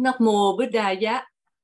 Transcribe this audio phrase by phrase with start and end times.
[0.00, 1.20] Namo Buddhaya,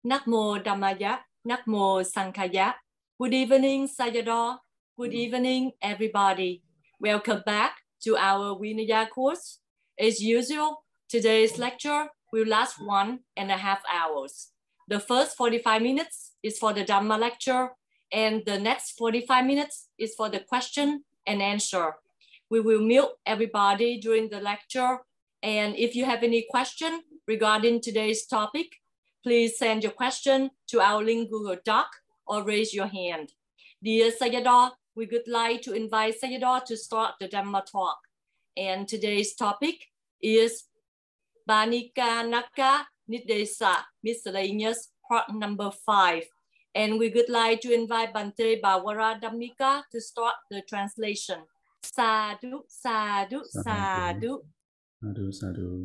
[0.07, 2.75] Namo Dhammaya, Namo Sanghaya.
[3.19, 4.59] Good evening, Sayadaw.
[4.99, 6.63] Good evening, everybody.
[7.01, 9.61] Welcome back to our Vinaya course.
[9.99, 14.51] As usual, today's lecture will last one and a half hours.
[14.89, 17.71] The first 45 minutes is for the Dhamma lecture,
[18.13, 21.95] and the next 45 minutes is for the question and answer.
[22.51, 24.99] We will mute everybody during the lecture.
[25.43, 28.77] And if you have any question regarding today's topic,
[29.23, 31.89] please send your question to our link Google Doc
[32.27, 33.33] or raise your hand.
[33.85, 37.99] Dear Sayadaw, we would like to invite Sayadaw to start the Dhamma talk.
[38.57, 39.77] And today's topic
[40.23, 40.65] is
[41.49, 46.25] Banika Naka Nidesa Miscellaneous part number five.
[46.75, 51.41] And we would like to invite Bante Pavaradhammika to start the translation.
[51.83, 54.41] Sadhu, sadhu, sadhu.
[55.03, 55.85] Sadhu, sadhu.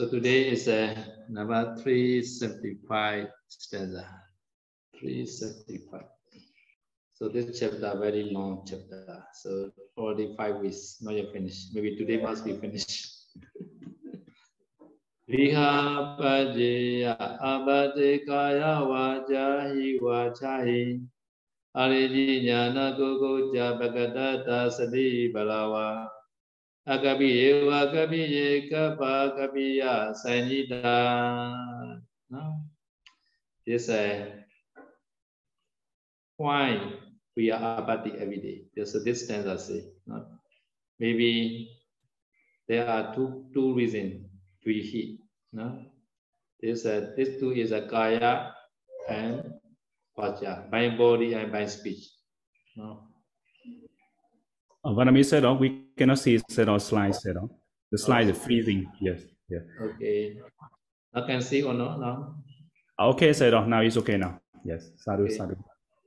[0.00, 0.96] So today is uh,
[1.28, 4.08] number 375 stanza.
[4.98, 6.00] 375.
[7.12, 9.22] So this chapter very long chapter.
[9.34, 11.74] So already five weeks not yet finished.
[11.74, 13.12] Maybe today must be finished.
[15.28, 21.04] Viha pajeya abate kaya vajahi vachahi
[21.76, 26.08] Ariji jnana kukuja bhagatata sati balawa
[26.88, 30.80] Akabi eva akabi ye kapa kapiya sanjita
[32.30, 32.62] No?
[33.66, 34.26] This uh,
[36.36, 36.78] why
[37.36, 38.64] we are abati every day.
[38.74, 39.84] There's a distance I say.
[40.98, 41.68] Maybe
[42.68, 44.30] there are two two reasons
[44.64, 45.18] we hit.
[45.52, 45.82] No,
[46.62, 48.54] this uh, this two is a kaya
[49.08, 49.58] and
[50.16, 52.08] vaja, by body and by speech.
[52.76, 53.10] No.
[54.84, 57.50] Uh, Vanami said, oh, we cannot see on slide said on.
[57.92, 58.90] The slide is freezing.
[59.00, 59.20] Yes.
[59.50, 59.58] Yeah.
[59.82, 60.38] Okay.
[61.12, 62.36] I can see or not now.
[62.98, 63.68] Okay, said on.
[63.68, 64.40] Now it's okay now.
[64.64, 64.88] Yes.
[64.96, 65.36] Sadhu, Okay.
[65.36, 65.56] sadhu.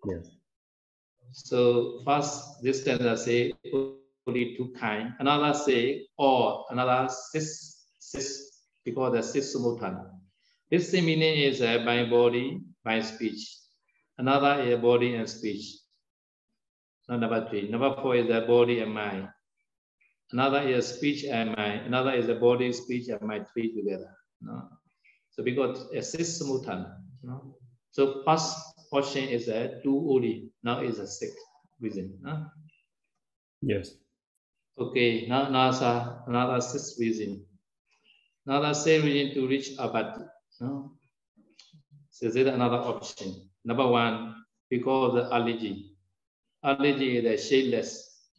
[0.07, 0.31] Yes.
[1.31, 3.53] So first this stanza say
[4.27, 5.13] only two kind.
[5.19, 8.25] Another say or another six six
[8.83, 10.09] because the six sumutan.
[10.71, 13.41] This meaning is uh, by body, by speech.
[14.17, 15.65] Another is body and speech.
[17.07, 17.69] Now, number three.
[17.69, 19.27] Number four is the body and mind.
[20.33, 21.85] Another is speech and mind.
[21.85, 24.09] Another is the body, speech, and mind three together.
[24.41, 24.67] No?
[25.29, 26.89] So because a six simultan.
[27.21, 27.55] No?
[27.91, 28.57] So first
[28.89, 30.49] portion is a two only.
[30.63, 31.35] Now is a six
[31.79, 32.17] reason.
[32.23, 32.47] No?
[33.61, 33.93] Yes.
[34.79, 37.45] Okay, now another another six reason.
[38.47, 40.25] Another six reason to reach abati.
[40.61, 40.97] No?
[42.09, 43.49] So this is another option.
[43.63, 45.93] Number one, because the allergy.
[46.63, 47.89] Allergy is the shadeless,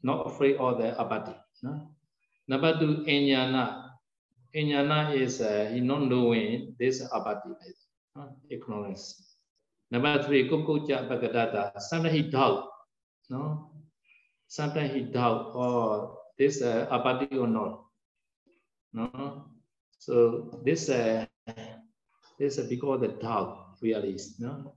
[0.03, 1.39] not afraid of the abati.
[1.65, 1.89] No?
[2.47, 3.97] Number two, inyana.
[4.55, 7.57] Inyana is uh, not knowing this abati,
[8.15, 8.37] no?
[8.51, 9.33] ignorance.
[9.91, 11.81] Number three, kukuja bhagadata.
[11.81, 12.69] Sometimes he doubt.
[13.31, 13.73] No?
[14.47, 17.89] Sometimes he doubt, oh, this uh, abati or not.
[18.93, 19.49] No?
[19.99, 21.25] So this uh,
[22.39, 24.77] this uh, because the doubt really is no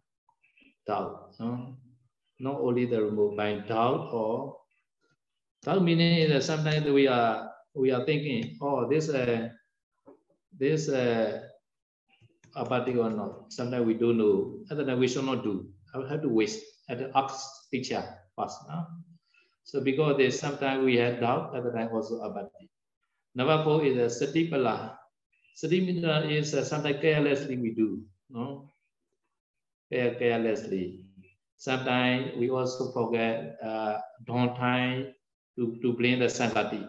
[0.87, 1.35] doubt.
[1.39, 1.75] No?
[2.39, 4.55] Not only the remove by doubt or
[5.63, 9.49] doubt meaning is that sometimes we are we are thinking, oh, this uh,
[10.57, 11.41] this uh,
[12.55, 13.51] abati or not.
[13.51, 14.59] Sometimes we don't know.
[14.71, 15.67] Other than we should not do.
[15.93, 18.03] I have to waste at the ask teacher
[18.37, 18.57] first.
[18.69, 18.85] No?
[19.63, 22.69] So because there's sometimes we had doubt, other time also abati.
[23.35, 24.95] Number four is a satipala.
[25.55, 28.01] Satipala is uh, sometimes carelessly we do.
[28.29, 28.71] No?
[29.91, 31.05] Care- Carelessly.
[31.57, 35.13] Sometimes we also forget uh, don't time
[35.57, 36.87] to, to blame the sangati.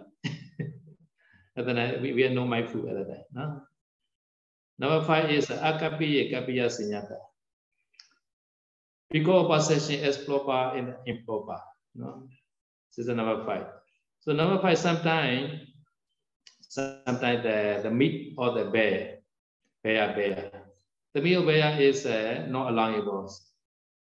[1.56, 3.24] other time we, we are no mindful other time.
[3.32, 3.62] No?
[4.78, 7.16] Number five is akapiya kapiya sinyata.
[9.10, 11.58] Because possession is proper and improper.
[11.94, 12.28] No?
[12.94, 13.66] This is number five.
[14.20, 15.72] So number five, sometimes,
[16.60, 19.18] sometimes the, the meat or the bear,
[19.82, 20.50] bear, bear.
[21.14, 23.32] The meat of bear is uh, not allowable.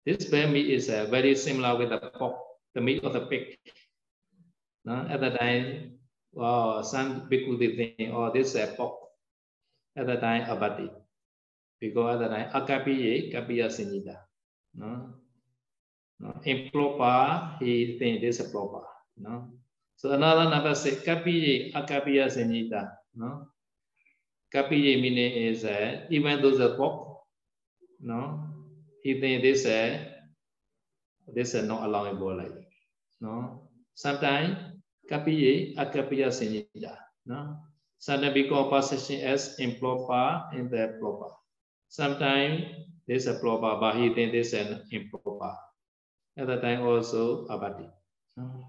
[0.06, 2.36] This bear meat is uh, very similar with the pork,
[2.74, 3.58] the meat of the pig.
[4.86, 5.06] No?
[5.10, 5.98] At the time,
[6.32, 8.70] well, some people they think, oh, this is a.
[9.98, 10.90] At the time, abati.
[11.80, 14.18] Because at the time, akapiye, kapiya sinita.
[14.76, 15.16] No?
[16.20, 16.40] No?
[16.44, 18.86] Improper, he think this is proper.
[19.18, 19.50] No?
[19.96, 22.92] So another number say kapiye, akapiya sinita.
[23.16, 23.48] No?
[24.54, 27.24] Kapiye meaning is uh, even though the pork,
[28.00, 28.40] no,
[29.02, 30.00] he think this uh,
[31.34, 32.54] this is not allowable like
[33.20, 33.68] no.
[33.96, 34.75] Sometimes
[35.11, 36.97] kapiye, akapiya sinita.
[37.27, 37.59] No?
[37.99, 41.35] Sometimes because possession as improper in the proper.
[41.89, 42.65] Sometimes
[43.07, 45.55] this is proper, but he think this is improper.
[46.39, 47.89] At the time also abati.
[48.37, 48.65] No?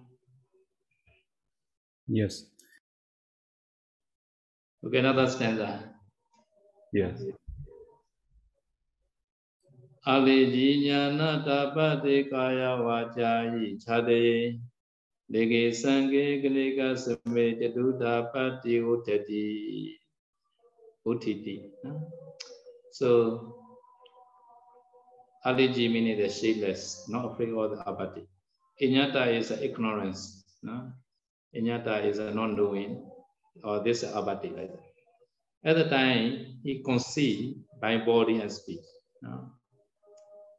[2.07, 2.45] Yes.
[4.83, 5.93] Okay, another stanza.
[6.91, 7.21] Yes.
[10.09, 13.21] အလေကြီးညာနာတပတိကာယဝါကြ
[13.63, 14.23] ဤခြာတေ
[15.33, 19.45] လေကေစံကေကလေကစမေတတုတာပတ္တိဥတတိ
[21.09, 21.55] ဥထိတိ
[22.99, 23.09] so
[25.47, 26.81] aliji meaning the shadeless
[27.13, 28.23] not afraid of the apathy
[28.85, 30.21] inyata is ignorance
[30.67, 30.75] no
[31.57, 32.91] inyata is a non knowing
[33.67, 34.87] or this apathy like that
[35.69, 36.25] at the time
[36.65, 37.45] he conceived
[37.83, 38.87] by body and speech
[39.25, 39.33] no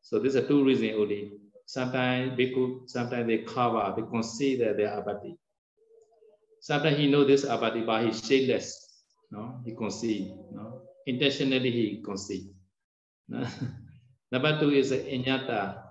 [0.03, 1.33] So these are two reasons only.
[1.68, 5.36] Sometimes bhikkhu, sometimes they cover, they consider their abati.
[6.62, 8.72] Sometimes he know this abati, but he's shadeless.
[9.32, 10.32] No, he concede.
[10.56, 12.48] No, intentionally he concede.
[13.28, 13.46] No?
[14.32, 15.84] Number two is inyata.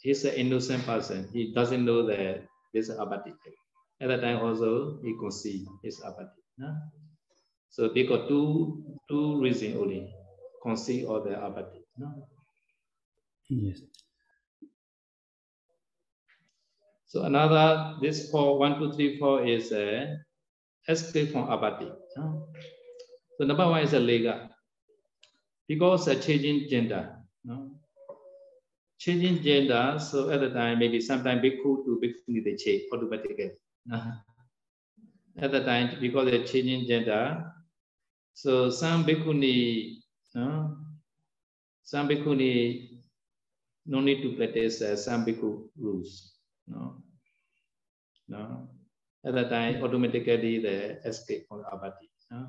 [0.00, 1.28] He's an innocent person.
[1.32, 2.42] He doesn't know that
[2.74, 3.32] this abati.
[4.00, 6.42] At that time also he concede his abati.
[6.58, 6.74] No?
[7.70, 10.10] So they got two two reasons only.
[10.60, 11.86] Concede or the abati.
[11.96, 12.26] No?
[13.60, 13.80] Yes.
[17.06, 20.16] So another, this four, one, two, three, four is a
[20.88, 21.90] escape from abati.
[22.16, 22.48] no?
[23.36, 24.48] So number one is a lega.
[25.68, 27.16] Because a changing gender.
[27.44, 27.72] No?
[28.98, 33.50] Changing gender, so at the time, maybe sometimes bhikkhu to bhikkhuni they change automatically.
[33.84, 34.00] no?
[35.36, 37.52] At the time, because they're changing gender,
[38.32, 39.96] so some bhikkhuni,
[40.34, 40.78] no?
[41.82, 42.91] some bhikkhuni
[43.86, 46.34] no need to practice uh, Sambhiku rules.
[46.66, 47.02] No.
[48.28, 48.68] No.
[49.24, 52.10] At that time, automatically the escape from abati.
[52.30, 52.46] No?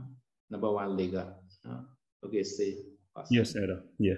[0.50, 1.34] Number one lega.
[1.66, 1.86] No?
[2.26, 2.78] Okay, say.
[3.16, 3.32] First.
[3.32, 3.82] Yes, Ada.
[4.00, 4.16] Yeah.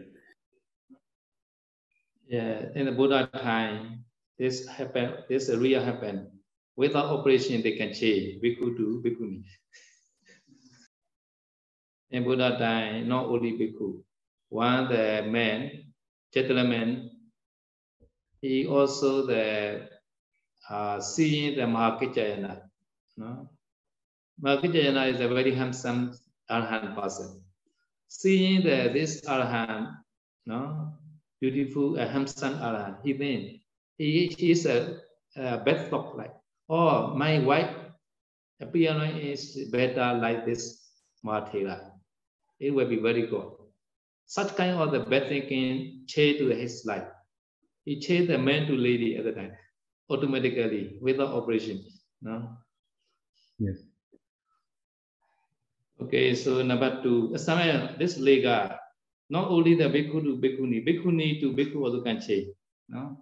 [2.28, 4.04] Yeah, in the Buddha time,
[4.40, 5.24] this happen.
[5.30, 6.32] This real happen.
[6.76, 9.44] Without operation, they can change bhikkhu to bhikkhuni.
[12.12, 14.02] In Buddha time, not only bhikkhu,
[14.50, 15.85] one the man
[16.36, 17.10] gentleman,
[18.42, 19.88] he also the
[20.70, 22.62] uh, seeing the Mahakaccayana.
[23.18, 23.50] No?
[24.44, 26.14] Mahakaccayana is a very handsome
[26.50, 27.42] Arhan person.
[28.08, 29.96] Seeing the, this Arhan,
[30.46, 30.94] no,
[31.40, 33.62] beautiful, uh, handsome Arhan, he mean
[33.98, 35.00] he, he is a,
[35.36, 36.34] a bad thought like,
[36.70, 37.74] oh, my wife
[38.60, 40.82] appearance is better like this
[41.26, 41.92] Mahathera.
[42.60, 43.52] It will be very good.
[44.26, 47.08] Such kind of the bad thinking change to his life.
[47.86, 49.54] He changed the man to lady at the time,
[50.10, 51.86] automatically, without operation.
[52.22, 52.58] No?
[53.60, 53.78] Yes.
[56.02, 58.78] Okay, so number two, somewhere this lega,
[59.30, 62.48] not only the bhikkhu to bhikkhuni, bhikkhuni to bhikkhu also can change.
[62.90, 63.22] No?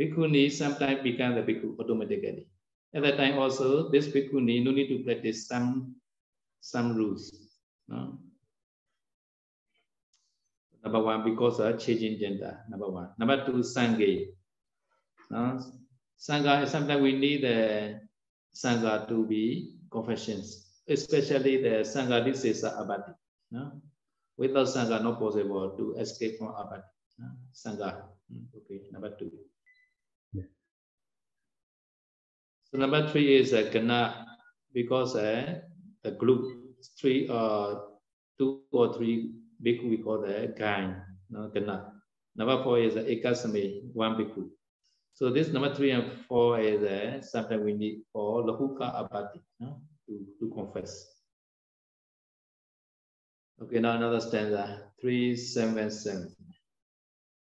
[0.00, 2.48] Bhikkhuni sometimes become the bhikkhu automatically.
[2.94, 5.94] At that time also, this bhikkhuni no need to practice some
[6.60, 7.30] some rules.
[7.88, 8.18] No?
[10.82, 12.64] Number one, because of changing gender.
[12.68, 13.10] Number one.
[13.18, 14.26] Number two, sangha.
[15.30, 15.60] No?
[16.18, 18.00] Sangha, sometimes we need the
[18.54, 23.12] sangha to be confessions, especially the sangha, this is abati.
[23.50, 23.80] No?
[24.38, 26.82] Without sangha, not possible to escape from abati.
[27.18, 27.26] No?
[27.52, 28.02] Sangha.
[28.56, 29.30] Okay, number two.
[30.32, 30.44] Yeah.
[32.64, 34.26] So number three is uh, gana,
[34.72, 35.60] because uh,
[36.02, 36.46] the group,
[36.98, 37.78] three or uh,
[38.38, 39.32] two or three
[39.64, 40.96] bhikkhu we call the gang,
[41.30, 41.92] no, gana.
[42.36, 44.48] Number four is the ekasame, one bhikkhu.
[45.14, 49.80] So this number three and four is uh, something we need for lahuka abati no,
[50.06, 51.06] to, to confess.
[53.62, 56.34] Okay, now another stanza, three, seven, seven.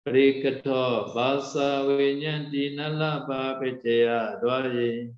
[0.08, 5.13] Parikato basa vinyanti nalapa pechaya dwaye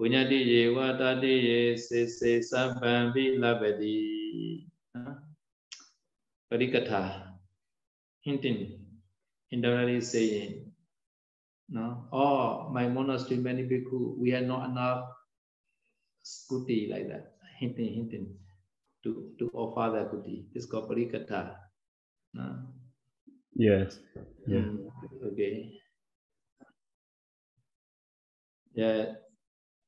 [0.00, 4.64] Vinyati ye vatati ye se se sampampi labadi.
[6.50, 7.36] Parikatha,
[8.20, 8.80] hinting,
[9.50, 10.72] internally saying,
[11.68, 15.06] No, or my monastery, many bhikkhu, we had not enough
[16.50, 18.26] kuti like that, hinting, hinting
[19.04, 20.44] to, to offer the kuti.
[20.52, 21.56] This is called parikatha.
[22.34, 22.56] No?
[23.54, 23.98] Yes.
[24.46, 24.58] Yeah.
[24.58, 24.90] Mm,
[25.32, 25.72] okay.
[28.74, 29.04] Yeah.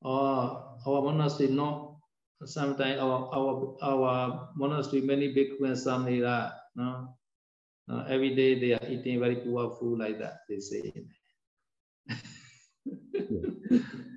[0.00, 1.92] Or our monastery not
[2.47, 7.17] sometimes our our our monastery many bhikkhu and some they are no.
[7.89, 10.93] no every day they are eating very poor food like that, they say.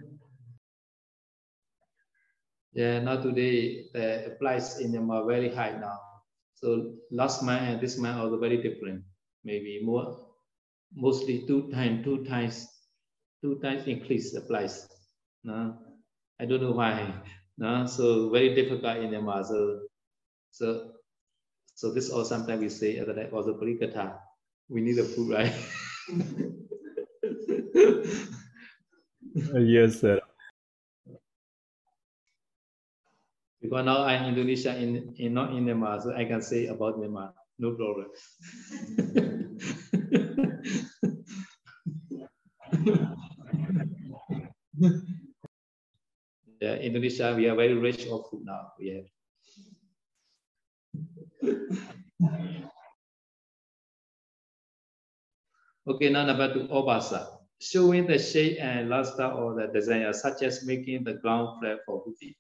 [2.74, 6.00] yeah, now today the price in them are very high now.
[6.56, 9.04] So last month and this month are very different.
[9.44, 10.18] Maybe more,
[10.96, 12.68] mostly two times, two times,
[13.44, 14.88] two times increase the price.
[15.44, 15.78] No,
[16.40, 17.14] I don't know why.
[17.58, 19.82] No, so very difficult in them So,
[20.52, 20.92] so,
[21.74, 24.20] so this all sometimes we say that I was a parikatha.
[24.68, 25.54] We need the food, right?
[29.54, 30.22] Yes, sir.
[33.62, 37.34] Because now I'm Indonesia in, in not in Myanmar, so I can say about Myanmar,
[37.60, 38.08] no problem.
[46.66, 48.74] yeah, Indonesia, we are very rich of food now.
[48.82, 49.06] We have.
[55.94, 60.66] okay, now number two, Obasa showing the shape and luster of the design, such as
[60.66, 62.38] making the ground flat for putti.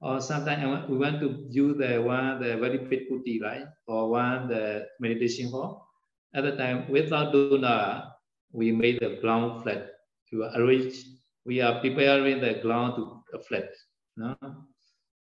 [0.00, 3.66] Or sometimes we want to use the one the very big putti, right?
[3.86, 5.86] Or one the meditation hall.
[6.34, 8.04] At the time, without that,
[8.52, 9.90] we made the ground flat.
[10.30, 11.04] To arrange,
[11.44, 13.17] we are preparing the ground to
[13.48, 13.70] flat.
[14.16, 14.36] No?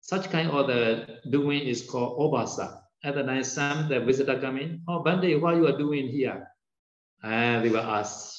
[0.01, 2.81] Such kind of the doing is called obasa.
[3.03, 6.47] At the night time, the visitor come in, oh, Bande, what you are doing here?
[7.23, 8.35] And they were ask,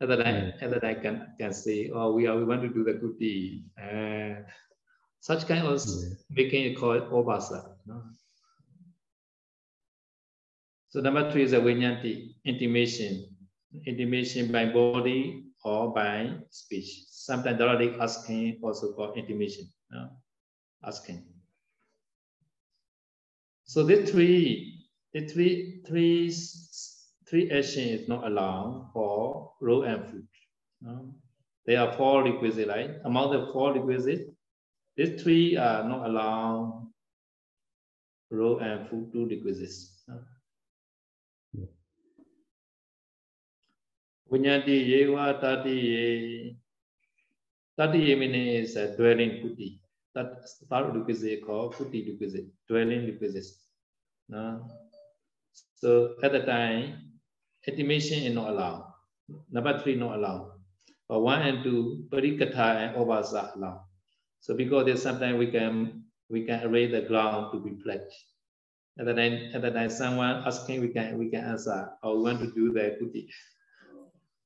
[0.00, 0.52] and then I, mm.
[0.60, 3.18] and then I can, can say, oh, we, are, we want to do the good
[3.18, 3.64] deed.
[3.78, 4.52] And ah,
[5.20, 6.08] such kind of yeah.
[6.08, 6.12] Hmm.
[6.30, 7.76] making it called obasa.
[7.86, 8.02] No?
[10.90, 13.26] So number three is a vinyanti, intimation.
[13.86, 17.04] Intimation by body or by speech.
[17.08, 19.68] Sometimes directly asking also called intimation.
[20.84, 21.24] Asking.
[23.64, 26.30] So the three, the three, three
[27.26, 30.26] three action is not allowed for row and food.
[31.66, 32.90] There are four requisites, right?
[33.04, 34.30] Among the four requisites,
[34.96, 36.92] these three are not allowed
[38.30, 39.93] row and food two requisites.
[44.34, 44.40] No?
[44.40, 46.56] Vinyati yewa tati ye.
[47.78, 49.78] Tati ye is a dwelling kuti.
[50.14, 53.56] That third requisite called kuti requisite, dwelling requisite.
[54.28, 54.66] No?
[55.76, 57.12] So at the time,
[57.66, 58.92] intimation is not allowed.
[59.50, 60.52] Number three, not allowed.
[61.08, 63.84] But one and two, parikatha and obasa allowed.
[64.40, 68.14] So because there's sometimes we can we can arrange the ground to be pledged.
[68.98, 72.16] At the time, at the time, someone asking, we can we can answer, or oh,
[72.16, 73.26] we want to do the kuti.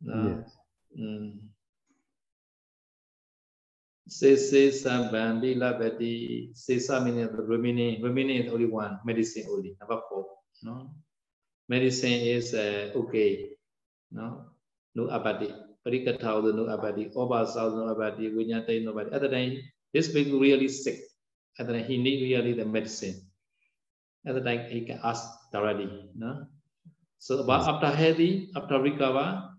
[0.01, 0.57] Yes.
[0.99, 1.39] Mm.
[4.09, 6.51] Sese sambandi labati.
[6.55, 10.27] Sesa meaning the remaining, remaining is only one, medicine only, number four.
[10.63, 10.91] No?
[11.69, 13.53] medicine is uh, okay.
[14.11, 14.57] No,
[14.97, 15.53] no abadi.
[15.85, 17.13] Parikatha no abadi.
[17.13, 18.33] Obasa no abadi.
[18.33, 19.13] Vinyata no abadi.
[19.13, 19.53] The time,
[19.93, 21.05] this being really sick.
[21.57, 23.21] The time, he need really the medicine.
[24.25, 26.09] The time, he can ask directly.
[26.17, 26.49] No.
[27.19, 29.53] So, but after healthy, after recover,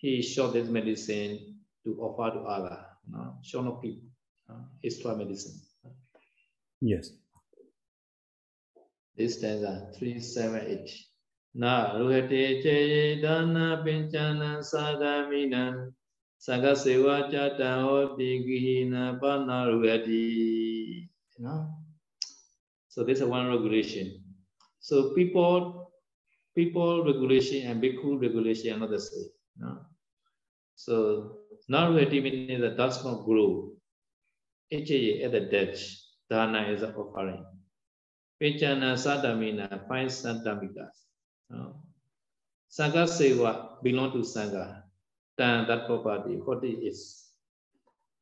[0.00, 2.78] he showed this medicine to offer to other.
[3.06, 4.08] No, show no people.
[4.48, 4.56] No?
[4.82, 5.60] Extra medicine.
[6.80, 7.10] Yes.
[9.14, 10.90] This stanza 378.
[11.54, 15.92] Na ruhate che dana pinchana sadamina
[16.38, 21.08] saga sewa chata hoti gihina pana ruhati.
[21.38, 21.68] Know?
[22.88, 24.22] So this is one regulation.
[24.78, 25.92] So people,
[26.54, 29.28] people regulation and bhikkhu regulation are not the same.
[29.58, 29.78] Know?
[30.80, 31.36] So
[31.70, 33.72] Naruhati means that does not grow.
[34.70, 37.44] HA at the Dutch, dana is an offering.
[38.40, 41.04] Pechana Sadamina, five Santamikas.
[41.50, 41.82] No?
[42.70, 44.82] Sangha Seva belong to Sangha.
[45.36, 47.26] Then that property, what it is.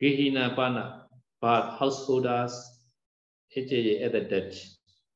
[0.03, 1.07] Gihina Pana,
[1.41, 2.55] but householders,
[3.55, 4.67] HAA at the Dutch.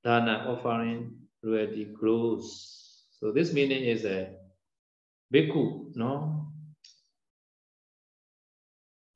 [0.04, 3.02] Dana offering already grows.
[3.18, 4.30] So this meaning is a
[5.34, 6.41] bhikkhu, no?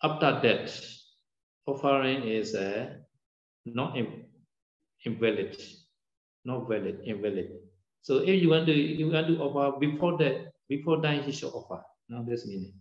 [0.03, 0.69] After that,
[1.67, 3.00] offering is a
[3.65, 3.97] not
[5.05, 5.57] invalid,
[6.45, 7.59] not valid, invalid.
[8.03, 11.50] So if you want to you want to offer before that, before dying, he should
[11.50, 11.83] offer.
[12.09, 12.75] Now this meaning.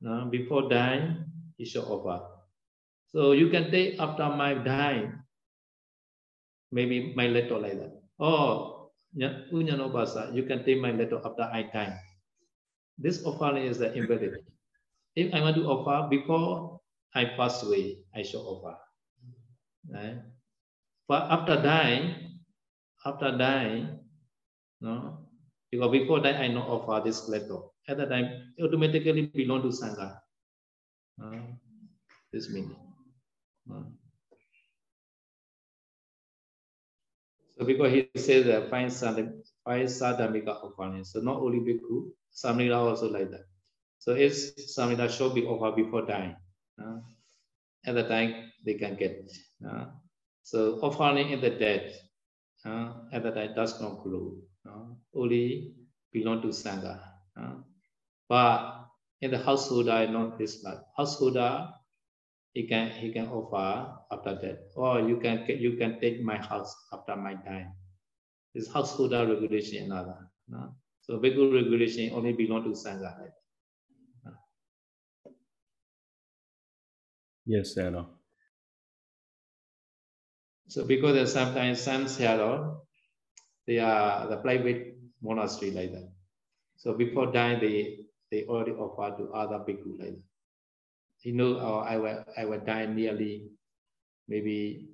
[0.00, 1.24] Now before dying,
[1.58, 2.24] he should offer.
[3.12, 5.12] So you can take after my dying,
[6.72, 7.92] maybe my letter like that.
[9.52, 11.98] Unyanobasa, you can take my letter after I die.
[12.98, 14.40] This offering is the invalid.
[15.16, 16.80] If I want to offer before
[17.14, 18.76] I pass away, I shall offer.
[19.88, 20.20] Right?
[21.08, 22.40] But after dying,
[23.04, 23.98] after dying,
[24.80, 25.26] no,
[25.70, 27.58] because before that I not offer this letter.
[27.88, 30.20] At that time, automatically belong to Sangha.
[31.22, 31.56] Uh,
[32.32, 32.76] this meaning.
[33.70, 33.88] Uh.
[37.56, 41.04] So because he says that five sadhamika offering.
[41.04, 43.46] So not only bhikkhu, samnita also like that.
[43.98, 46.36] So if samnita should be offered before dying,
[46.80, 46.98] uh,
[47.86, 49.30] at the time they can get.
[49.66, 49.86] Uh,
[50.42, 51.94] so offering in the dead,
[52.64, 54.04] uh, at the time does not.
[54.66, 55.74] Uh, only
[56.12, 56.98] belong to Sangha.
[58.28, 58.86] But
[59.20, 61.68] in the householder, not this like householder,
[62.52, 66.74] he can he can offer after that, or you can you can take my house
[66.92, 67.72] after my time.
[68.54, 70.30] This householder regulation another.
[70.48, 70.74] No?
[71.02, 73.30] So bhikkhu regulation only belong to sangha.
[77.46, 78.06] Yes, sir.
[80.68, 82.82] So because sometimes some shadow,
[83.66, 86.10] they are the private monastery like that.
[86.76, 90.24] So before dying, they they already offer to other people like that.
[91.22, 93.50] You know, oh, I will I will die nearly,
[94.28, 94.90] maybe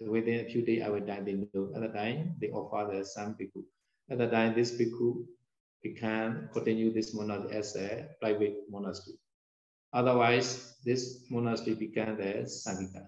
[0.00, 1.20] within a few days I will die.
[1.20, 3.64] They know at the time they offer the some bhikkhu.
[4.10, 5.24] At the time, this people
[5.98, 9.16] can continue this monastery as a private monastery.
[9.92, 13.06] Otherwise, this monastery became the sangita.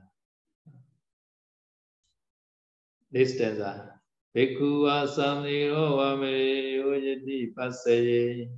[3.11, 4.01] This stanza.
[4.35, 8.49] Bhikkhu asamniro vamire yojati passaye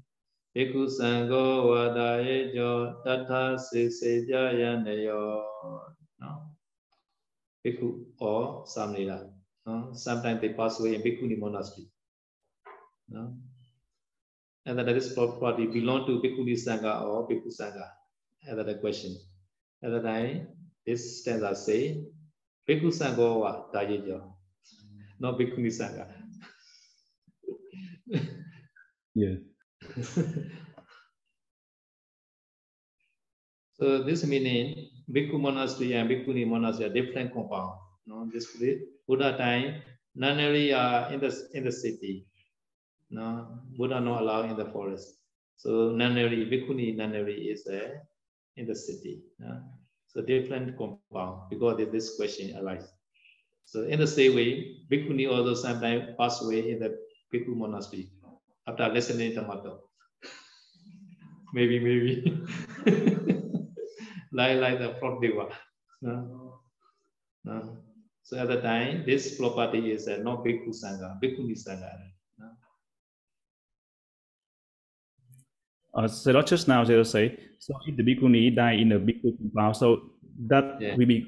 [0.54, 5.42] Bhikkhu sangho vadaye jo tatha siksejayanayo.
[6.20, 6.30] No.
[7.64, 9.28] Bhikkhu or samnira.
[9.66, 9.92] No?
[9.92, 11.88] Sometimes they pass away in Bhikkhuni monastery.
[13.08, 13.34] No?
[14.64, 17.90] And this property belong to Bhikkhuni Sangha or Bhikkhu Sangha
[18.46, 19.16] and that question
[19.82, 20.48] at the time
[20.86, 21.80] this stanza say
[22.68, 24.18] bhikkhu sangho wa da ye jo
[25.20, 26.06] not bhikkhuni sangha
[29.14, 29.36] yeah
[33.78, 37.78] so this meaning Bhikkhu monastery and Bhikkhuni monastery are different compound.
[38.06, 38.46] No, this
[39.06, 39.82] Buddha time,
[40.14, 42.26] nunnery are in the in the city.
[43.10, 45.18] No, Buddha not allowed in the forest.
[45.56, 47.88] So nunnery, Bhikkhuni nunnery is uh,
[48.56, 49.22] in the city.
[49.38, 49.60] Yeah?
[50.08, 52.90] So different compound because this question arises.
[53.64, 56.96] So in the same way, Bhikkhuni also sometimes pass away in the
[57.32, 58.10] Bhikkhu monastery
[58.68, 59.80] after listening to Mato.
[61.54, 62.46] maybe, maybe.
[64.32, 65.50] like, like the Prodeva.
[66.02, 66.60] No?
[67.44, 67.78] No?
[68.22, 71.90] So at the time, this property is uh, not Bhikkhu Sangha, Bhikkhuni Sangha.
[72.38, 72.50] No?
[75.94, 79.76] Uh, so just now they say, so if the bhikkhuni die in the bhikkhu compound,
[79.76, 79.88] so
[80.52, 80.96] that yeah.
[80.96, 81.18] will be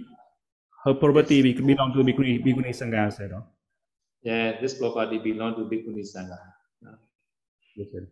[0.84, 1.60] her property yes.
[1.60, 3.46] belong to bhikkhuni, bhikkhuni sangha, said, no?
[4.22, 6.36] Yeah, this property belong to bhikkhuni sangha.
[7.74, 8.06] Yes, sir.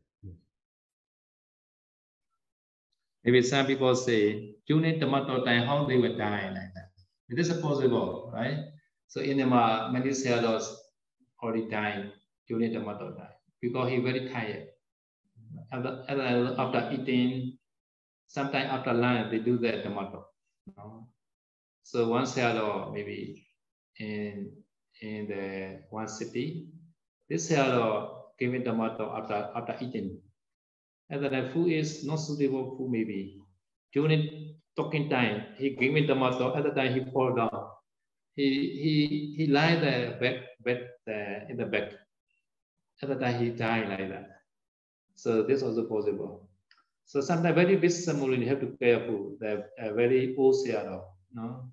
[3.24, 6.90] Maybe some people say, during Dhamma talk time, how they will die like that.
[7.28, 8.58] It is possible, right?
[9.08, 10.74] So in the many sellers
[11.42, 12.12] already died
[12.48, 14.68] during Dhamma talk time because he very tired.
[15.72, 16.04] After,
[16.58, 17.58] after eating,
[18.26, 20.28] sometime after lunch, they do that Dhamma talk.
[20.66, 21.06] You?
[21.82, 23.46] So one seller maybe
[23.98, 24.50] in
[25.00, 26.68] in the one city,
[27.28, 28.08] this seller
[28.38, 30.20] giving Dhamma talk after after eating.
[31.10, 33.40] And then the food is not suitable food maybe.
[33.92, 36.56] During talking time, he gave me Dhamma talk.
[36.56, 37.70] At the time, he fall down.
[38.34, 38.48] He
[38.82, 41.92] he he lie the back back there in the back.
[43.02, 44.40] At the time, he died like that.
[45.14, 46.48] So this also possible.
[47.06, 49.36] So sometimes very big ceremony you have to careful.
[49.40, 51.70] They're very old Seattle, no?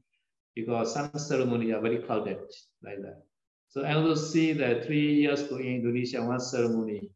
[0.55, 2.37] Because some ceremony are very crowded
[2.83, 3.23] like that.
[3.69, 7.09] So I also see that three years ago in Indonesia, one ceremony.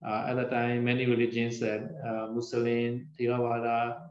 [0.00, 4.08] Uh, at the time, many religions, uh, Muslim, Theravada,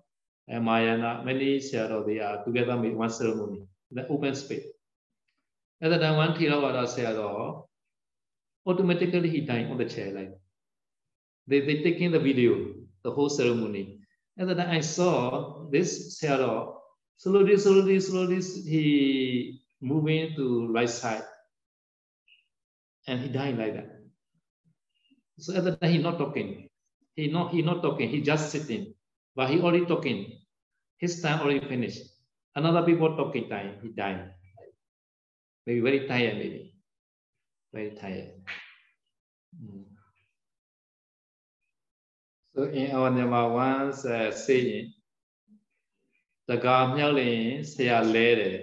[0.47, 4.67] and Mahayana, many Sayadaw, they are together with one ceremony, the open space.
[5.81, 7.65] At the time, one Theravada Sayadaw,
[8.67, 10.13] automatically he died on the chair.
[10.13, 10.37] Like
[11.47, 13.99] they they taking the video, the whole ceremony.
[14.38, 16.75] And then I saw this Sayadaw
[17.17, 21.23] slowly, slowly, slowly, he moving to right side
[23.07, 23.89] and he died like that.
[25.39, 26.69] So at the time, he's not talking.
[27.15, 28.93] he not he not talking, he just sitting,
[29.35, 30.39] but he already talking.
[30.97, 32.03] His time already finished.
[32.55, 34.31] Another people talking time, he died.
[35.65, 36.75] Maybe very tired, maybe.
[37.73, 38.31] Very tired.
[39.55, 39.88] Mm.
[42.59, 44.91] So in our number one uh, saying,
[46.49, 48.57] တကာမြောက်ရင်ဆရာလဲတယ်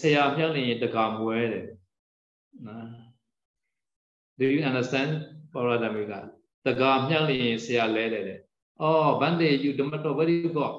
[0.00, 1.66] ဆရာမြောက်ရင်တကာမွဲတယ်
[2.66, 2.88] နော်
[4.38, 5.10] Do you understand
[5.52, 6.20] Paradamika
[6.66, 8.40] တကာမြောက်ရင်ဆရာလဲတယ်
[8.84, 10.74] Oh Bande you Dhammato very good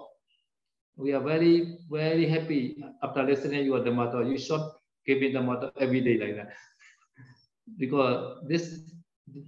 [1.04, 1.54] we are very
[1.98, 2.62] very happy
[3.06, 4.66] after listening your Dhammato you should
[5.06, 6.50] give me Dhammato every day like that
[7.82, 8.18] because
[8.50, 8.66] this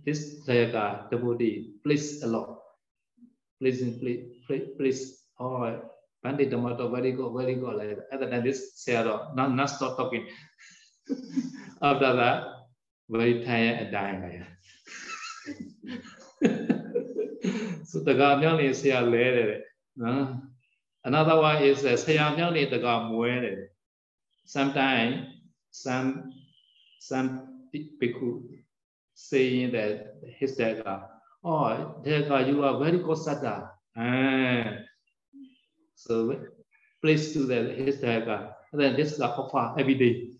[0.06, 2.60] this Sayaka devotee please a lot
[3.60, 5.02] please please please, please
[5.40, 5.80] oh
[6.22, 7.76] Pandit Dhammato, very good, very good.
[7.76, 8.08] Like that.
[8.12, 10.28] Other than this, Sayadaw, not, not stop talking.
[11.82, 12.44] After that,
[13.10, 14.22] very tired and dying.
[14.22, 14.44] Like
[17.86, 19.60] so the God nyang say a le
[19.98, 20.42] no
[21.04, 23.68] another one is uh, say nyang ni the God mwe
[24.46, 25.26] sometimes
[25.72, 26.32] some
[27.00, 28.44] some people
[29.20, 30.80] saying that his dad
[31.44, 34.88] oh dad you are very good sada ah
[36.00, 36.32] so
[37.02, 38.54] please do that his daga.
[38.72, 40.32] And then this is offer every day.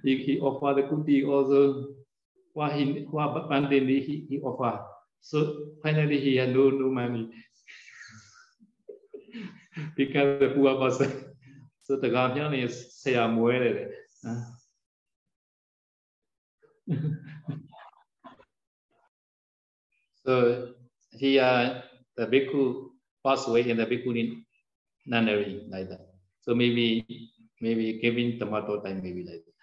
[0.02, 1.88] he, he offer the kuti also.
[2.54, 4.80] What he what he, he offer.
[5.20, 7.30] So finally he had no no money.
[9.96, 11.34] Because the poor person.
[11.82, 13.90] So the guardian is say I'm aware
[20.24, 20.72] So
[21.12, 21.82] he uh,
[22.16, 22.88] the bhikkhu
[23.24, 24.44] pass away in the Bhikkhuni
[25.06, 26.08] nunnery like that.
[26.40, 27.04] So maybe
[27.60, 29.54] maybe giving Dhamma talk time maybe like that.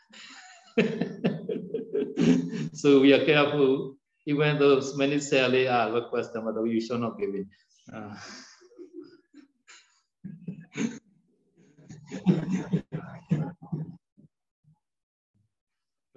[2.73, 7.17] so we are careful, even though many say are request Dhamma talk, we should not
[7.19, 7.47] give it.
[7.93, 8.15] Uh.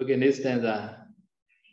[0.04, 1.08] Okay, next stanza.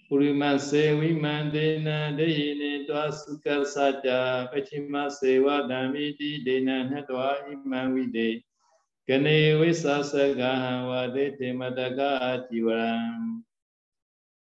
[0.09, 8.41] Purimase Vimandena Deyine Dvasuka Satya Pachimase Vadamiti Dena Natva Imavide
[9.05, 13.43] Gane Visasagaha Vadete Madaka Ativaram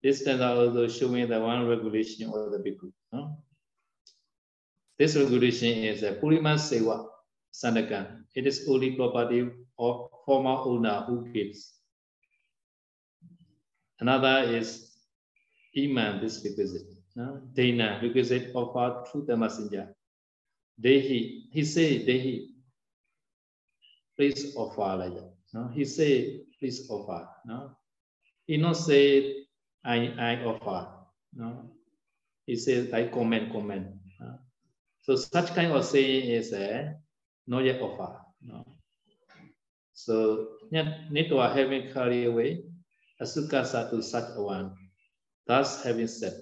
[0.02, 2.92] This stanza also showing the one regulation of the bhikkhu.
[3.14, 3.28] Huh?
[4.98, 7.06] This regulation is a Purima Seva
[7.54, 8.18] Sandaka.
[8.34, 11.75] It is only property of former owner who gives.
[14.00, 14.92] Another is
[15.78, 16.88] Iman, this requisite.
[17.16, 17.42] No?
[17.54, 19.96] Dana, requisite offered through the messenger.
[20.82, 22.48] Dehi, he say, Dehi,
[24.18, 25.24] please offer like.
[25.54, 25.70] No?
[25.74, 27.28] He say, please offer.
[27.46, 27.72] No?
[28.46, 29.46] He not say,
[29.84, 30.88] I, I offer.
[31.34, 31.72] No?
[32.46, 33.88] He says, I comment, comment.
[34.20, 34.40] No?
[35.02, 36.90] So such kind of saying is a uh,
[37.48, 38.18] not yet offer.
[38.42, 38.66] No?
[39.94, 42.64] So need to have having carry away
[43.20, 44.76] a sukasa to such a one.
[45.48, 46.34] Thus, having said,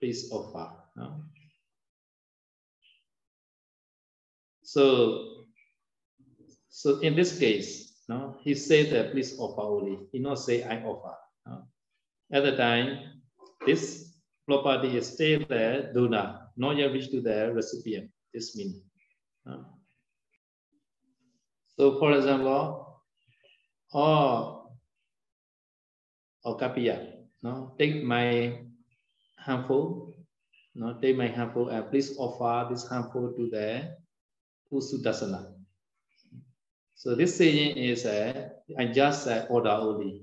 [0.00, 0.70] please offer.
[0.96, 1.22] No?
[4.62, 5.46] So,
[6.68, 9.98] so in this case, no, he said that please offer only.
[10.12, 11.14] He not say I offer.
[11.46, 11.62] No?
[12.32, 13.22] At the time,
[13.66, 14.14] this
[14.46, 18.10] property is still there, donor, not yet reached to the recipient.
[18.32, 18.82] This meaning.
[19.46, 19.64] No?
[21.78, 23.02] So, for example,
[23.92, 24.63] or
[26.44, 28.60] or kapia, no, take my
[29.38, 30.14] harmful,
[30.74, 33.96] no, take my harmful and please offer this harmful to the
[34.72, 35.52] Usudasana.
[36.94, 40.22] So this saying is uh, I just uh, order only.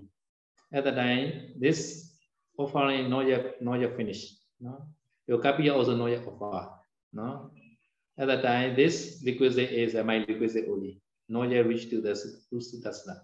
[0.74, 2.12] At the time, this
[2.58, 4.40] offering not yet not yet finished.
[4.60, 4.88] No,
[5.28, 6.70] your kapiya also not yet offer.
[7.14, 7.52] No,
[8.18, 12.18] at the time this requisite is uh, my requisite only, not yet reached to the
[12.54, 13.20] Usudasana.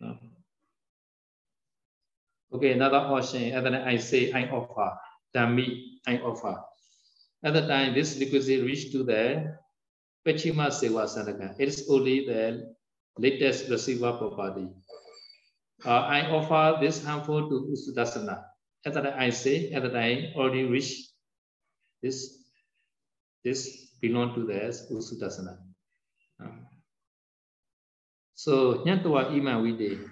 [0.00, 0.18] No.
[2.52, 4.92] Okay, another option, and then I say I offer,
[5.34, 6.60] Dhammi, I offer.
[7.42, 9.56] At the time, this requisite reached to the
[10.26, 11.56] Pachima Seva Sandaka.
[11.58, 12.74] It is only the
[13.16, 14.68] latest receiver property.
[15.84, 18.44] Uh, I offer this harmful to Usudasana.
[18.84, 21.08] At time, I say, at the time, already reached
[22.02, 22.36] this,
[23.44, 25.56] this belong to the Usudasana.
[26.38, 26.52] Uh,
[28.34, 30.11] so, Nyantua Ima Vide.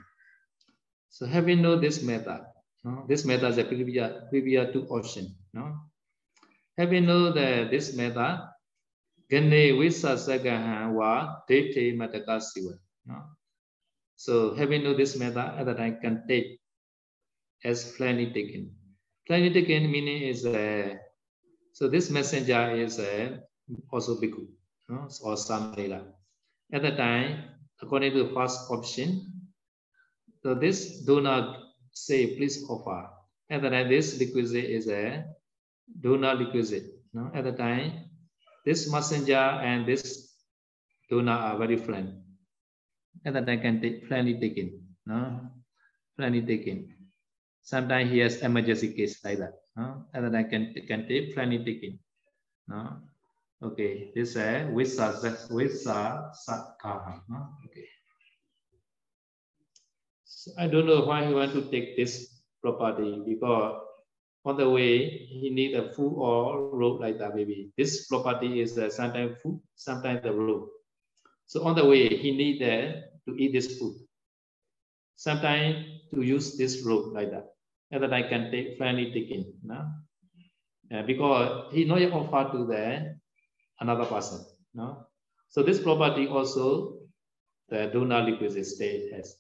[1.11, 2.47] So having know this method,
[2.85, 3.05] no?
[3.09, 5.35] this method is a previous, previous two option.
[5.53, 5.75] No?
[6.79, 8.41] Having know that this method,
[9.29, 12.79] Gane Visa Sagahan wa Dete Mataka Siva.
[13.07, 13.23] No?
[14.17, 16.61] So having know this method, at that time can take
[17.65, 18.71] as plainly taken.
[19.27, 20.95] Plainly taken meaning is uh,
[21.73, 23.39] so this messenger is uh,
[23.91, 24.47] also bhikkhu
[24.89, 25.09] no?
[25.23, 26.07] or samela.
[26.73, 27.45] At the time,
[27.83, 29.40] according to the first option,
[30.43, 31.59] so this do not
[31.93, 33.09] say please offer.
[33.51, 35.25] At the time, this requisite is a
[36.01, 36.87] do not requisite.
[37.13, 37.31] No?
[37.35, 38.11] At the time,
[38.65, 40.31] this messenger and this
[41.11, 42.23] donor are very friend.
[43.27, 44.87] At the time, can take plenty taken.
[45.05, 45.51] No?
[46.17, 46.95] Plenty taken.
[47.63, 49.55] Sometimes he has emergency case like that.
[49.77, 50.07] No?
[50.15, 51.99] At the time, can, can take plenty taken.
[52.69, 53.03] No?
[53.63, 55.13] Okay, this is uh, Visa,
[55.51, 57.21] Visa Sakaha.
[57.29, 57.61] No?
[57.67, 57.85] Okay.
[60.59, 63.81] I don't know why he want to take this property because
[64.45, 67.73] on the way he need a food or road like that maybe.
[67.77, 70.69] This property is uh, sometimes food, sometimes the road.
[71.47, 73.97] So on the way he need uh, to eat this food.
[75.17, 77.47] Sometimes to use this road like that.
[77.91, 79.53] And then I can take friendly taking.
[79.63, 79.85] No?
[80.93, 83.17] Uh, because he not offer to the
[83.81, 84.45] another person.
[84.73, 85.07] No?
[85.49, 86.99] So this property also
[87.69, 89.40] the donor liquid state has.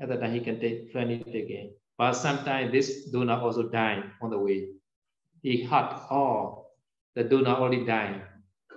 [0.00, 1.74] At that time he can take friendly again.
[1.96, 4.68] But sometimes this donor also die on the way.
[5.42, 6.66] He hurt or
[7.14, 8.22] the donor already died.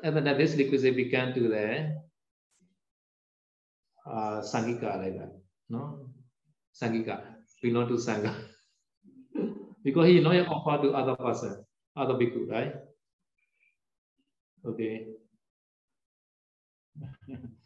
[0.03, 1.95] And then this liquid began to the
[4.09, 5.31] uh, Sangika like that.
[5.69, 6.09] No?
[6.73, 7.21] Sangika.
[7.61, 8.33] Belong to Sangha.
[9.83, 11.63] because he not offer to other person,
[11.95, 12.73] other bhikkhu, right?
[14.65, 15.07] Okay.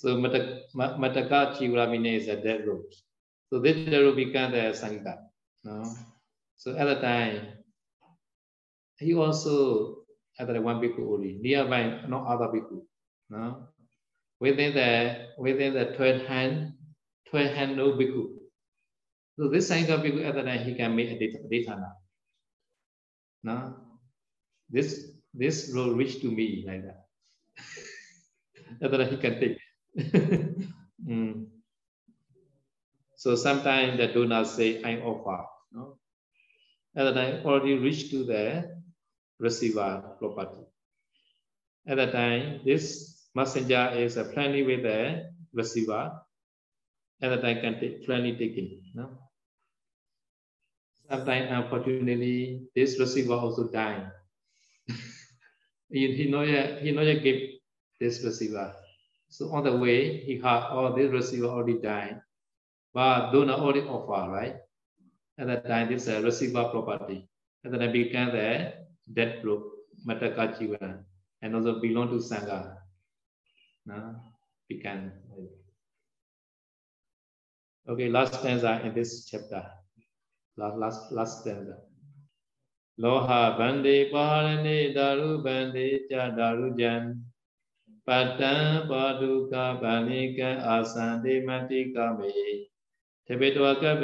[0.00, 2.88] so Mataka Chivaramine is a dead road.
[3.52, 5.28] So this will become the Sangha.
[5.62, 5.84] No?
[6.56, 7.48] So at the time,
[8.96, 10.06] he also
[10.38, 12.80] the one bhikkhu only, nearby no other bhikkhu.
[13.28, 13.68] No?
[14.40, 16.72] Within the within the 12 hand,
[17.28, 18.40] 12 hand no bhikkhu.
[19.36, 21.20] So this Sangha bhikkhu at the time he can make a
[21.52, 21.92] dithana.
[23.42, 23.76] No?
[24.70, 27.04] This this will reach to me like that.
[28.82, 29.59] at the he can take.
[31.06, 31.46] mm.
[33.16, 35.44] So sometimes the donor say, I offer.
[35.72, 35.98] No?
[36.96, 38.80] At the time, already reached to the
[39.38, 40.64] receiver property.
[41.86, 46.12] At the time, this messenger is friendly with the receiver.
[47.22, 48.80] At the time, can take friendly taking.
[48.94, 49.18] No?
[51.10, 54.08] Sometimes, unfortunately, this receiver also die.
[55.90, 57.40] he, he yet, he know yet give
[57.98, 58.74] this receiver.
[59.30, 62.20] So on the way, he had all this receiver already died.
[62.92, 64.56] but do not only offer, right?
[65.38, 67.28] At that time, this is a receiver property.
[67.64, 68.74] At that time, became the
[69.12, 69.62] dead group,
[70.04, 71.04] Mataka Jivana,
[71.40, 72.76] and also belong to Sangha.
[73.86, 74.16] No?
[74.68, 75.12] Become.
[77.88, 79.64] Okay, last stanza in this chapter.
[80.56, 81.78] Last, last, last stanza.
[82.98, 87.24] Loha bande parane daru bande cha daru jan.
[88.06, 92.66] Patan paduka banika asante matika me.
[93.28, 94.00] Tepetwaka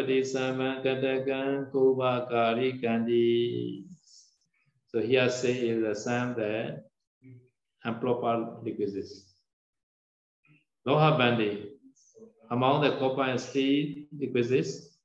[0.84, 3.84] katakan kubakari kandi.
[4.88, 6.86] So here say is the same that
[7.84, 9.34] improper requisites.
[10.86, 11.72] Loha bandi.
[12.50, 14.96] Among the copper and steel requisites,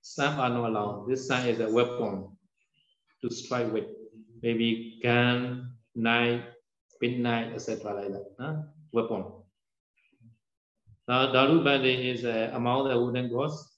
[0.00, 1.08] some are not allowed.
[1.08, 2.30] This sign is a weapon
[3.22, 3.86] to strike with.
[4.40, 6.44] Maybe gun, knife,
[7.00, 7.94] penknife, etc.
[7.94, 8.26] like that.
[8.38, 8.56] Huh?
[8.92, 9.24] Weapon.
[11.08, 13.70] Now, Daru is uh, among the wooden gods.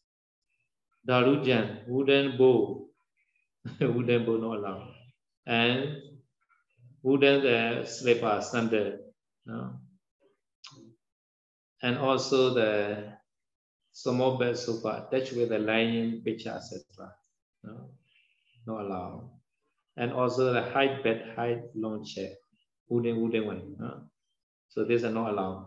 [1.08, 2.88] Darujan, wooden bow.
[3.80, 4.94] wooden bow not allowed.
[5.46, 5.96] And
[7.02, 8.98] wooden uh, slipper, sandal.
[9.46, 9.80] No?
[11.82, 13.14] And also the
[13.92, 17.12] small bed sofa attached with the lion picture, etc.
[17.64, 17.90] No?
[18.66, 19.30] Not allowed.
[19.96, 22.30] And also the high bed, high long chair,
[22.92, 23.76] wooden, wooden one.
[23.78, 24.04] No?
[24.68, 25.66] So these are not allowed.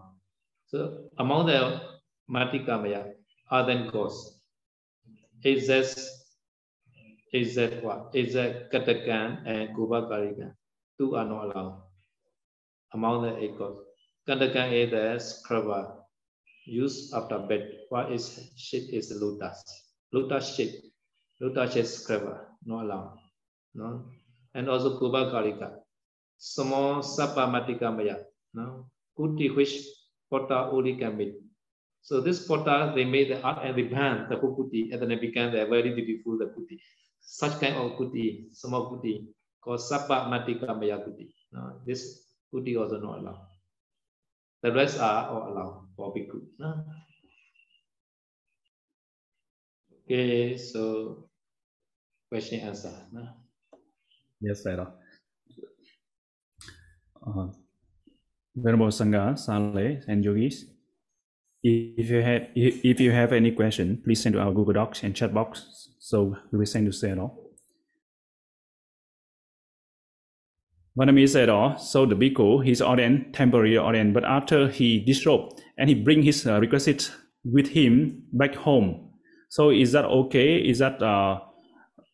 [0.67, 1.81] So among the
[2.29, 3.13] Matikamaya,
[3.49, 4.39] other gods,
[5.43, 5.89] is that
[7.33, 8.13] is that what?
[8.13, 10.53] Is that Katakan and Kubakarika?
[10.97, 11.83] Two are not allowed.
[12.93, 13.81] Among the eight gods.
[14.27, 16.01] Katakan is the scrubber
[16.65, 17.69] used after bed.
[17.89, 19.61] What is shit is lotus.
[20.13, 20.71] Lotus shit.
[21.41, 23.19] Lotus shit scrubber, not allowed.
[23.75, 24.05] No?
[24.55, 25.84] And also Kubakarika.
[26.37, 28.23] Small Sapamatikamaya.
[28.53, 28.87] No?
[29.17, 29.85] Kuti which
[30.31, 31.33] Pota origami.
[32.01, 35.15] So this pota, they made the art and the banned the putti, and then they
[35.15, 36.79] became the very beautiful the putti.
[37.21, 39.25] Such kind of Kuti, small Kuti,
[39.59, 41.33] called Sabba Matika Maya putti.
[41.51, 43.47] No, this Kuti also not allowed.
[44.61, 46.45] The rest are all allowed for bhikkhu.
[46.59, 46.85] No?
[50.05, 51.29] Okay, so
[52.29, 52.93] question answer.
[53.11, 53.29] No?
[54.41, 54.93] Yes, sir.
[57.25, 57.47] Uh,
[58.55, 60.65] Venerable Sangha, Sale, and Yogis,
[61.63, 65.15] if you have if you have any question, please send to our Google Docs and
[65.15, 65.89] chat box.
[65.99, 67.31] So we will send to Sayadaw.
[70.97, 75.95] Vanami Sayadaw, so the bhikkhu, he's ordained, temporary ordained, but after he disrobed and he
[75.95, 77.11] bring his uh, requisite
[77.43, 79.09] with him back home.
[79.49, 80.57] So is that okay?
[80.57, 81.39] Is that uh,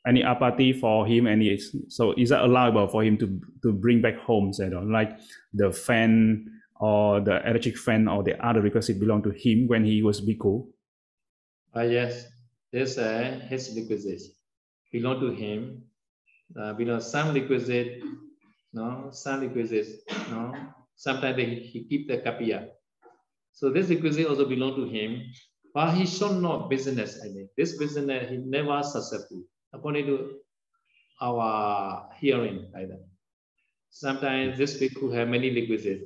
[0.07, 1.27] any apatti for him?
[1.27, 1.57] Any
[1.89, 4.51] so is that allowable for him to to bring back home?
[4.51, 5.19] Sayadaw, like
[5.53, 10.01] the fan or the electric fan or the other requisite belong to him when he
[10.01, 10.67] was bhikkhu?
[11.75, 12.27] Uh, yes,
[12.71, 14.21] this uh, his requisite
[14.91, 15.83] belong to him.
[16.51, 18.03] Uh, belong some requisite,
[18.73, 20.53] no, some requisite, no.
[20.95, 22.67] Sometimes he, he keep the kapiya.
[23.53, 25.21] So this requisite also belong to him,
[25.73, 27.21] but he should not business.
[27.23, 30.35] I mean, this business he never successful according to
[31.21, 33.05] our hearing that.
[33.89, 36.05] Sometimes this bhikkhu have many requisites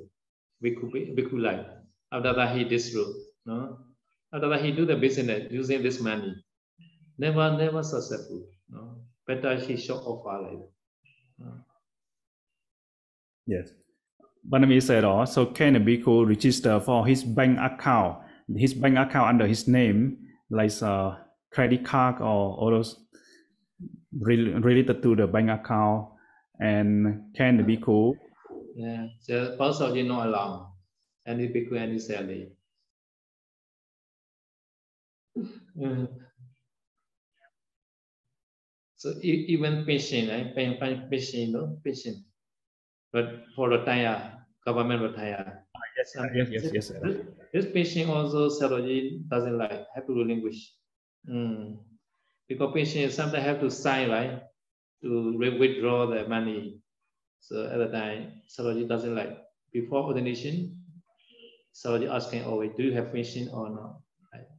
[0.64, 1.66] bhikkhu, bhikkhu life.
[2.12, 3.16] After that, he disrobe.
[3.46, 3.78] No?
[4.34, 6.36] After that, he do the business using this money.
[7.18, 8.48] Never, never successful.
[8.70, 8.98] No?
[9.28, 11.46] Better he show offer like that.
[11.46, 11.52] No?
[13.48, 13.70] Yes.
[14.50, 18.20] Banami said also, can a bhikkhu register for his bank account,
[18.56, 20.18] his bank account under his name,
[20.50, 21.18] like a uh,
[21.52, 23.05] credit card or all those
[24.20, 26.08] related to the bank account,
[26.60, 28.16] and can be bhikkhu
[28.76, 30.68] yeah, so both of you not alone.
[31.26, 32.52] Any bhikkhu, any sali.
[35.76, 36.08] Mm.
[38.96, 40.56] So even patient, eh?
[41.12, 42.24] patient, no patient.
[43.12, 45.66] But for the retire, government retire.
[45.98, 46.92] Yes, yes, yes, yes.
[47.04, 47.18] This,
[47.54, 50.74] this patient also Saroji doesn't like, have to relinquish.
[51.30, 51.76] Mm.
[52.48, 54.42] Because patient sometimes have to sign, right?
[55.04, 56.82] To withdraw the money
[57.46, 59.38] so at the time, Saroji doesn't like.
[59.72, 60.82] Before ordination,
[61.78, 64.02] Saroji asking always, do you have patient or not?
[64.34, 64.50] Right?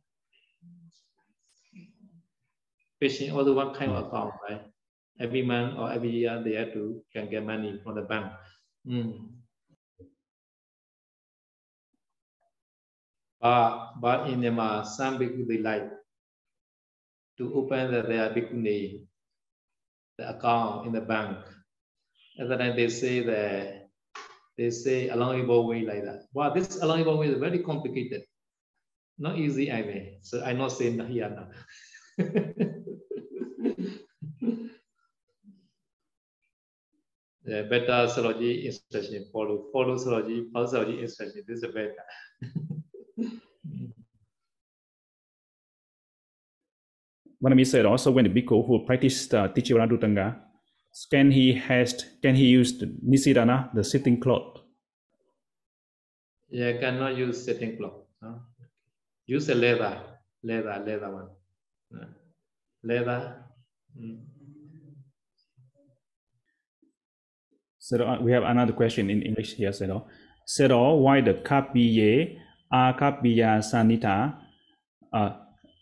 [3.01, 4.63] Patient also one kind of account, right?
[5.19, 8.31] Every month or every year they have to can get money from the bank.
[8.87, 9.35] Mm.
[13.41, 15.91] But, but in Myanmar, some bhikkhu they like
[17.39, 19.03] to open the, their bhikkhuni,
[20.19, 21.39] the account in the bank
[22.39, 23.89] and then they say that
[24.57, 26.27] they say allowable way like that.
[26.33, 28.23] Wow, this allowable way is very complicated.
[29.19, 30.19] Not easy, I mean.
[30.23, 31.49] So I'm not saying here now.
[37.45, 41.43] yeah, better Saroji instruction, follow, follow Saroji, follow Saroji instruction.
[41.47, 41.95] This is better.
[47.65, 50.37] Said also when the bhikkhu who practiced uh, Tichivaradutanga,
[51.11, 54.59] can he has can he use the nisidana, the sitting cloth?
[56.49, 58.07] Yeah, cannot use sitting cloth.
[58.23, 58.41] No?
[59.27, 60.01] Use a leather,
[60.43, 61.29] leather, leather one.
[61.91, 62.07] No?
[62.83, 63.45] Leather.
[64.01, 64.21] Mm.
[67.79, 70.07] So uh, we have another question in English here, Sero.
[70.45, 72.39] Sero, why the kapiye,
[72.73, 74.35] akapiya sanita,
[75.13, 75.31] uh,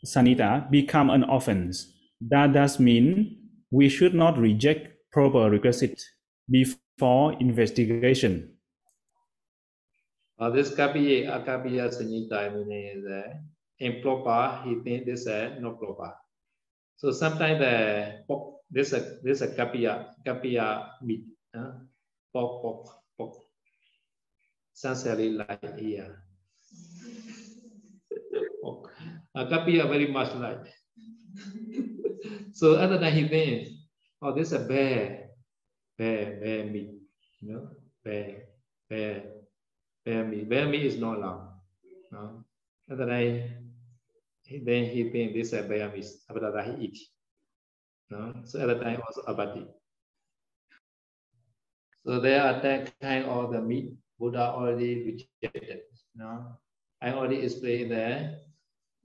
[0.04, 1.90] sanita become an offense?
[2.20, 3.40] That does mean
[3.70, 6.00] we should not reject proper requisite
[6.48, 8.54] before investigation.
[10.38, 13.38] Uh, this kapiye akapiya sanita meaning is uh,
[13.78, 16.12] improper, he thinks this is uh, not proper.
[16.96, 21.78] So sometimes the pork, this a this a kapiya kapiya meat, uh,
[22.32, 22.80] pork pork
[23.18, 23.34] pork,
[24.74, 26.23] essentially like here.
[29.34, 30.70] Uh, kapiya very much like.
[32.52, 33.74] so other than he thinks
[34.24, 35.28] oh, this is a bear,
[35.98, 36.94] bear, bear meat,
[37.40, 37.68] you know,
[38.04, 38.48] bear,
[38.88, 39.24] bear,
[40.04, 40.48] bear meat.
[40.48, 41.60] Bear meat is not allowed.
[42.10, 42.44] No?
[42.90, 43.50] After that,
[44.64, 46.06] then he think this is a bear meat.
[46.30, 46.98] After that, he eat.
[48.10, 48.32] No?
[48.44, 49.66] So at the time also apatti.
[52.06, 55.80] So there are that kind of the meat Buddha already rejected.
[56.14, 56.56] No?
[57.00, 58.40] I already explained there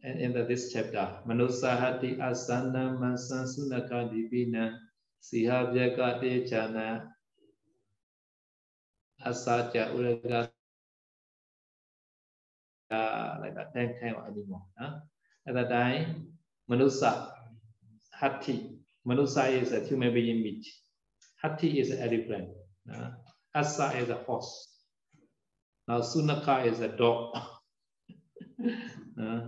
[0.04, 4.80] and in the, this chapter, Manusahati Asana Masansunaka Divina
[5.22, 7.08] Sihabhyaka Dechana
[9.26, 10.50] Asatya Uraga
[12.92, 14.64] like that, then kind of anymore.
[14.78, 14.92] Huh?
[15.48, 16.28] At that time,
[16.70, 17.32] Manusa
[18.14, 18.78] Hati.
[19.08, 20.66] Manusa is a human being meat.
[21.42, 22.50] Hati is an elephant.
[22.90, 23.12] Huh?
[23.56, 24.68] Asa is a horse.
[25.88, 27.36] Now Sunaka is a dog.
[29.22, 29.42] uh,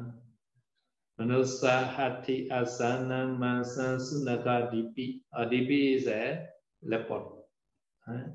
[1.22, 5.22] Manusahati asana masa sunaka dipi.
[5.32, 6.48] Uh, dipi is a
[6.82, 7.46] leopard.
[8.08, 8.34] Huh?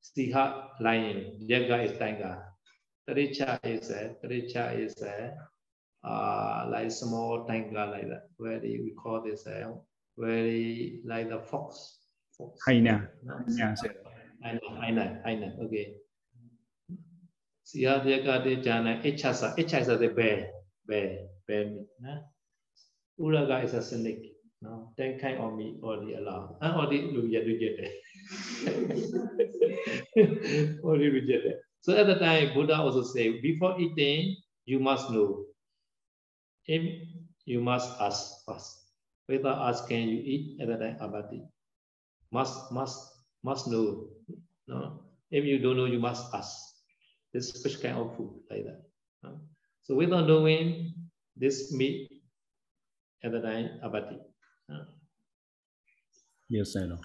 [0.00, 1.34] Siha lion.
[1.40, 2.38] Yaga is tiger.
[3.10, 5.34] Tricha is a Tricha is a
[6.06, 8.28] uh, like small tiger like that.
[8.38, 9.74] Very we call this a
[10.16, 11.98] very like the fox.
[12.36, 12.60] fox.
[12.66, 13.08] Hyena.
[13.48, 13.74] Yeah,
[14.44, 15.56] hyena, hyena.
[15.64, 15.94] Okay.
[17.66, 19.58] Siha yaga de jana echasa.
[19.58, 20.50] Echasa the bear.
[20.86, 21.26] Bear.
[21.48, 21.80] Bear.
[22.04, 22.20] Huh?
[23.18, 24.36] Uraga is a snake.
[24.60, 26.58] No, that kind of meat already allowed.
[26.60, 27.90] Uh, already rejected.
[30.84, 31.54] already rejected.
[31.80, 34.36] So at the time, Buddha also say, before eating,
[34.66, 35.44] you must know.
[36.66, 37.08] If
[37.46, 38.84] you must ask first.
[39.28, 41.40] Without asking, you eat at the time apatti.
[42.32, 42.98] Must must
[43.42, 44.08] must know.
[44.66, 46.56] No, if you don't know, you must ask.
[47.32, 48.82] This which kind of food like that.
[49.22, 49.40] No?
[49.84, 50.92] So without knowing
[51.38, 52.10] this meat
[53.22, 54.18] time abati.
[54.68, 54.84] No?
[56.48, 56.98] Yes, sir.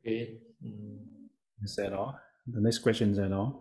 [0.00, 0.38] Okay.
[0.64, 0.98] Mm.
[1.62, 2.18] Is that all?
[2.46, 3.60] The next question is that all?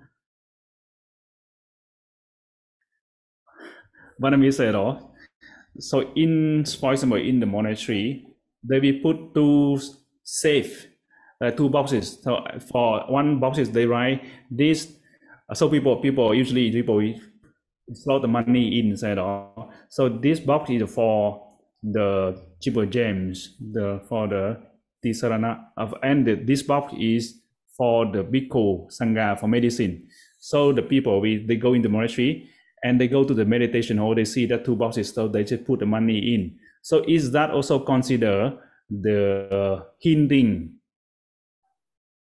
[4.21, 5.15] Vanami said all.
[5.79, 8.27] So in, for example, in the monastery,
[8.63, 9.79] they will put two
[10.23, 10.87] safe,
[11.41, 12.19] uh, two boxes.
[12.21, 14.98] So for one boxes, they write this.
[15.53, 17.13] So people, people usually people
[17.93, 19.71] slot the money inside all.
[19.89, 21.47] So this box is for
[21.81, 24.57] the cheaper gems, the for the
[25.03, 27.41] Tisarana of and this box is
[27.77, 30.07] for the bhikkhu sangha for medicine.
[30.39, 32.49] So the people we they go in the monastery
[32.83, 34.15] and they go to the meditation hall.
[34.15, 36.57] They see that two boxes, so they just put the money in.
[36.81, 38.57] So is that also consider
[38.89, 40.75] the uh, hinting?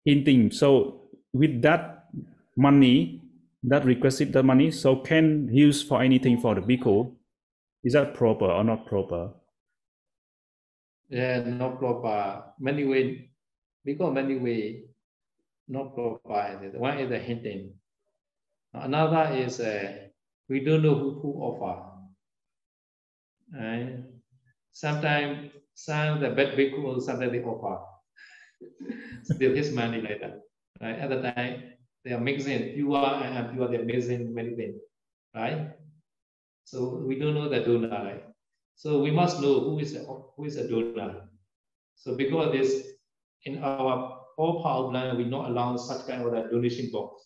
[0.06, 0.52] Hinting.
[0.52, 2.01] So with that
[2.56, 3.22] money,
[3.64, 7.14] that requested the money, so can use for anything for the bhikkhu.
[7.84, 9.32] Is that proper or not proper?
[11.10, 12.44] Yeah, not proper.
[12.60, 13.32] Many way,
[13.86, 14.84] because many way,
[15.68, 16.72] not proper.
[16.76, 17.74] One is the hinting.
[18.74, 20.08] Another is uh,
[20.48, 21.92] we don't know who, who offer.
[23.54, 24.04] Right?
[24.72, 27.84] Sometimes some the bad bhikkhu, sometimes they offer.
[29.24, 30.42] Still his money that.
[30.82, 31.00] Right?
[31.00, 31.64] At the time,
[32.04, 34.82] they are mixing pure and impure, they are mixing many things.
[35.36, 35.72] Right?
[36.66, 38.24] So we don't know the donor, right?
[38.76, 40.00] So we must know who is a,
[40.36, 41.28] who is a donor.
[41.96, 42.88] So because this,
[43.46, 47.24] in our all power plan, we not allow such kind of a donation box.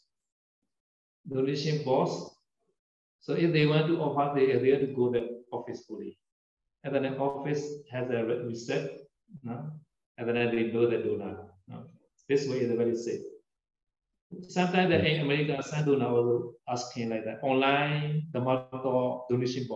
[1.31, 2.35] Donation box.
[3.21, 6.17] So if they want to offer, they have to go the office fully.
[6.83, 8.91] And then the office has a reset,
[9.43, 9.71] no?
[10.17, 11.37] and then they know the donor.
[11.67, 11.85] No?
[12.29, 13.21] This way is very safe.
[14.43, 19.75] Sometimes the in America, some donor also asking like that online, the motto donation box.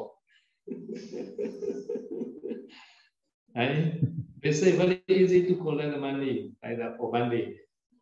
[3.55, 7.55] and they say very easy to collect the money like that for one day.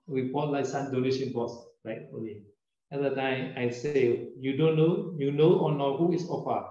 [0.07, 1.53] We bought like some donation box,
[1.85, 2.03] right?
[2.13, 2.43] Only.
[2.91, 6.65] At the time, I say, you don't know, you know or not who is offer.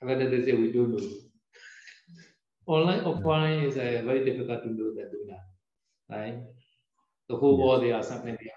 [0.00, 1.02] And then they say, we don't know.
[2.66, 5.44] Online offering is uh, very difficult to do that, do that,
[6.16, 6.38] right?
[7.28, 7.66] The whole Yes.
[7.66, 8.50] world, they are something they.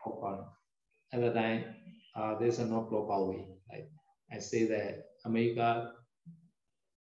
[1.13, 1.75] At the time,
[2.15, 3.47] uh, there's a no proper way.
[3.69, 3.91] Like
[4.31, 5.93] I say that America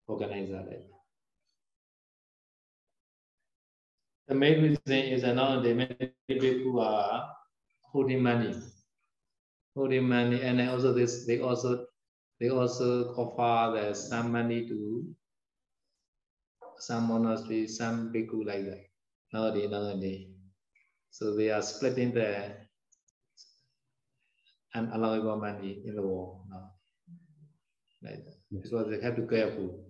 [0.07, 0.87] organizer like
[4.27, 7.29] The main reason is that now the many people are
[7.91, 8.53] holding money,
[9.75, 11.85] holding money, and also this they also
[12.39, 15.15] they also offer some money to
[16.79, 18.83] some monastery, some bhikkhu like that.
[19.33, 20.27] Nowadays, nowadays.
[21.11, 22.62] So they are splitting the
[24.75, 26.71] unallowable money in the world now.
[28.01, 28.25] Like.
[28.49, 28.63] Yes.
[28.63, 29.85] Because they have to careful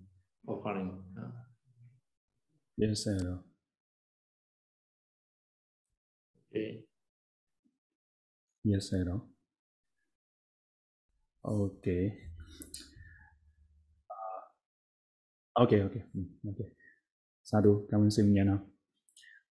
[0.46, 1.02] offering.
[1.18, 1.30] uh.
[2.76, 3.40] Yes, sir.
[6.50, 6.84] Okay.
[8.64, 9.20] Yes, sir.
[11.44, 12.12] Okay.
[14.10, 16.66] Uh, okay, okay, mm, okay.
[17.42, 18.58] Sadhu, cảm ơn sư nha nào.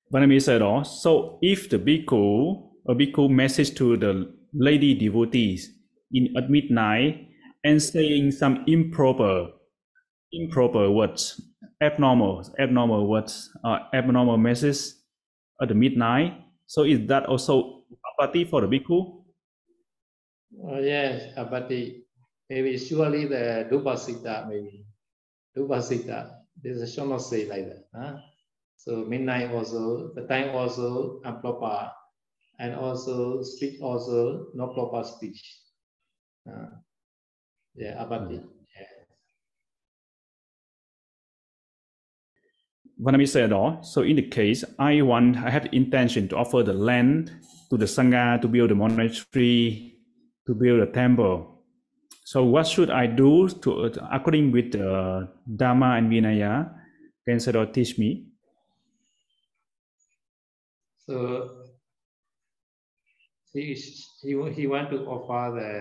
[0.10, 2.54] Vanami said, so if the bhikkhu,
[2.86, 4.14] a bhikkhu message to the
[4.54, 5.70] lady devotees
[6.12, 7.28] in at midnight
[7.64, 9.50] and saying some improper,
[10.32, 11.42] improper words,
[11.82, 14.94] abnormal, abnormal words, uh, abnormal message
[15.62, 16.34] at the midnight.
[16.68, 19.24] So is that also apati for the bhikkhu?
[20.64, 21.70] Oh, yes, but
[22.50, 24.86] maybe surely the Dubbhasita, maybe.
[25.58, 26.32] Dubbhasita,
[26.62, 27.86] this shall not say like that.
[27.94, 28.18] Huh?
[28.78, 31.92] So midnight also, the time also improper,
[32.60, 35.42] and also speech also no proper speech.
[36.48, 36.70] Uh,
[37.76, 38.38] Yeah, apatti.
[38.38, 38.94] Yeah.
[43.02, 46.62] Vanami said, oh, so in the case I want, I have the intention to offer
[46.62, 47.32] the land
[47.70, 49.98] to the Sangha to build a monastery,
[50.46, 51.66] to build a temple.
[52.26, 56.70] So what should I do to, according with the Dharma and Vinaya?
[57.26, 58.28] Can Sayadaw teach me?
[61.10, 61.63] So
[63.54, 63.74] he
[64.22, 65.72] he he want to offer the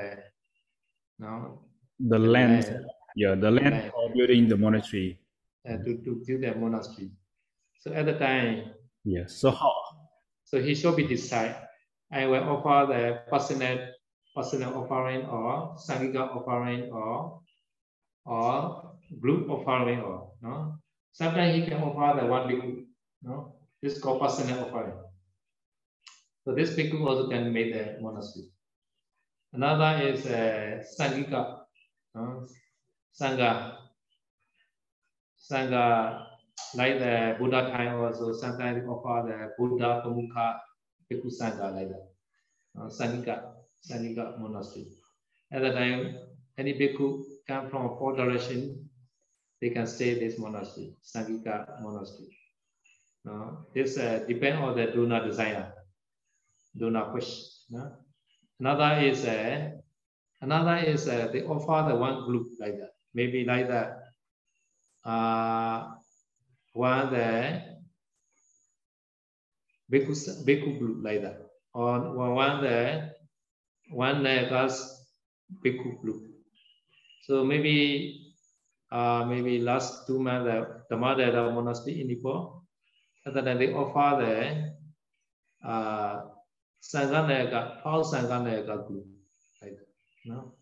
[1.19, 1.63] no
[1.99, 2.87] The The land, land.
[3.17, 3.91] yeah, the land Land.
[3.93, 5.19] for building the monastery.
[5.69, 7.11] uh, to to build the monastery.
[7.81, 9.35] So at the time, Yes.
[9.41, 9.73] So how?
[10.45, 11.57] so he should be decide.
[12.13, 13.89] I will offer the personal
[14.35, 17.41] personal offering or sangha offering or
[18.27, 18.53] or
[19.21, 20.79] group offering or no.
[21.13, 22.85] Sometimes he can offer the one bhikkhu.
[23.23, 24.95] No, this is called personal offering.
[26.45, 28.47] So this bhikkhu also can make the monastery.
[29.53, 31.61] Another is uh, sangha.
[32.15, 32.47] No?
[33.15, 33.77] Sangha.
[35.39, 36.27] Sangha,
[36.75, 40.59] like the Buddha time also, sometimes offer the Buddha Pamukha
[41.11, 42.09] Bhikkhu Sangha like that.
[42.77, 43.53] Uh, Sangha,
[43.89, 44.87] Sangha monastery.
[45.53, 46.17] At that time,
[46.59, 48.89] any bhikkhu come from four direction,
[49.61, 52.37] they can stay this monastery, Sangha monastery.
[53.29, 55.25] Uh, this uh, depend on the donor
[56.77, 57.49] desire, donor wish.
[57.71, 57.93] no?
[58.61, 59.71] Another is uh,
[60.41, 63.99] another is uh, they offer the one group like that, maybe like that.
[65.05, 65.95] Uh,
[66.75, 67.61] one the
[69.91, 70.15] bhikkhu,
[70.47, 71.41] bhikkhu group like that,
[71.75, 73.11] or one the
[73.91, 75.05] one uh, class
[75.65, 76.23] bhikkhu group.
[77.23, 78.35] So maybe
[78.93, 82.63] uh, maybe last two months the Dhammadeva monastery in Nepal,
[83.25, 86.23] and then they offer the uh,
[86.83, 89.07] Sanghaneka, all Sanghaneka group
[89.63, 89.87] like that.
[90.27, 90.53] No?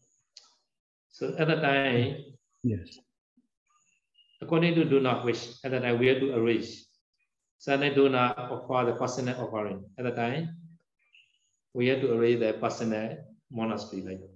[1.10, 2.16] So at the time,
[2.62, 2.98] Yes.
[4.42, 6.84] according to do not wish, at the time we have to arrange.
[7.58, 9.84] Sunday do not offer the personal offering.
[9.98, 10.56] At the time,
[11.74, 13.18] we have to arrange the personal
[13.50, 14.34] monastery like that.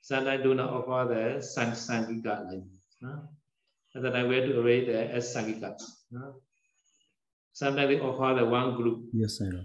[0.00, 2.78] Sunday do not offer the sang sangika like that.
[3.02, 3.28] no?
[3.96, 5.74] At the time, we have to arrange the as sangika.
[6.12, 6.40] no?
[7.52, 9.08] Sometimes they offer the one group.
[9.12, 9.64] Yes, Sayadaw.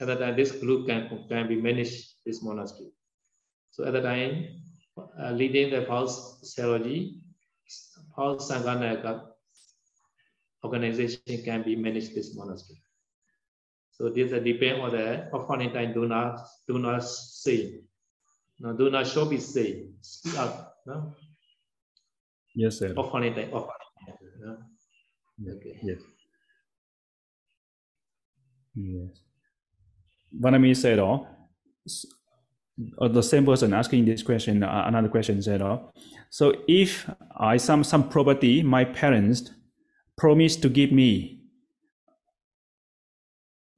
[0.00, 2.90] At the time, this group can, can be managed this monastery.
[3.70, 4.62] So at the time,
[4.96, 7.20] uh, leading the Pulse Theology,
[8.14, 9.26] Pulse Sanghanaka
[10.64, 12.80] organization can be managed this monastery.
[13.92, 15.92] So this uh, depend on the offering time.
[15.92, 17.80] Do not do not say,
[18.60, 19.86] no, do not show be say.
[20.00, 21.14] Speak up, no.
[22.54, 22.98] Yes, Sayadaw.
[22.98, 24.16] Offering time, offering time.
[24.38, 25.54] No?
[25.54, 25.78] Okay.
[25.82, 26.00] Yes.
[28.74, 29.27] Yes.
[30.34, 31.26] Vanami said, oh,
[33.00, 35.62] uh, the same person asking this question, uh, another question said,
[36.30, 39.50] so if I some some property my parents
[40.16, 41.40] promised to give me,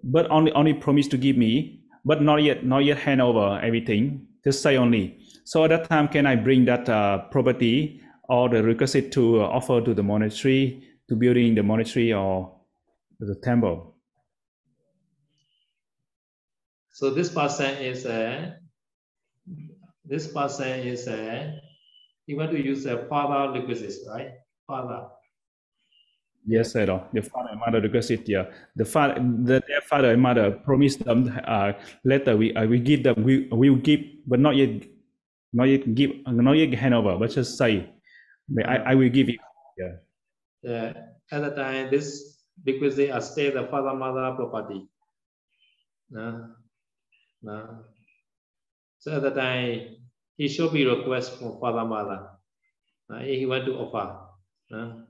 [0.03, 4.27] but only only promised to give me, but not yet not yet hand over everything,
[4.45, 5.19] just say only.
[5.45, 9.47] So at that time, can I bring that uh, property or the requisite to uh,
[9.47, 12.61] offer to the monastery to building the monastery or
[13.19, 13.90] the temple?
[17.01, 18.61] So this person is a
[20.05, 21.57] this person is a
[22.29, 24.37] you want to use a father requisite, right?
[24.69, 25.09] Father.
[26.45, 26.85] Yes, sir.
[26.85, 28.53] The father and mother requested, yeah.
[28.77, 31.73] The father, the, their father and mother promised them uh,
[32.05, 34.85] later we uh, we give them we we will give, but not yet,
[35.55, 37.89] not yet give, not yet hand over, but just say,
[38.63, 39.39] I, I will give you.
[40.69, 40.93] Uh,
[41.33, 44.85] at the time, this because they are still the father mother property.
[46.11, 46.60] No,
[47.43, 47.85] no.
[48.99, 49.97] So at the time,
[50.37, 52.29] he should be request from father mother.
[53.13, 54.19] Uh, he want to offer.
[54.71, 55.05] No?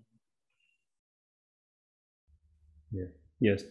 [3.41, 3.63] Yes.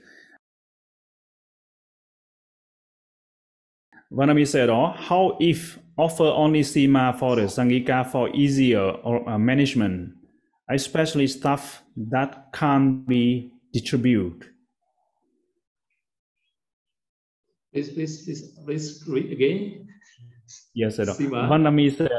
[4.11, 9.37] Vanami said, oh, how if offer only Sima for the Sangika for easier or uh,
[9.37, 10.13] management,
[10.69, 14.49] especially stuff that can't be distributed?
[17.73, 19.87] Please, please, please, please read again.
[20.73, 21.05] Yes, sir.
[21.05, 22.09] Vanami said,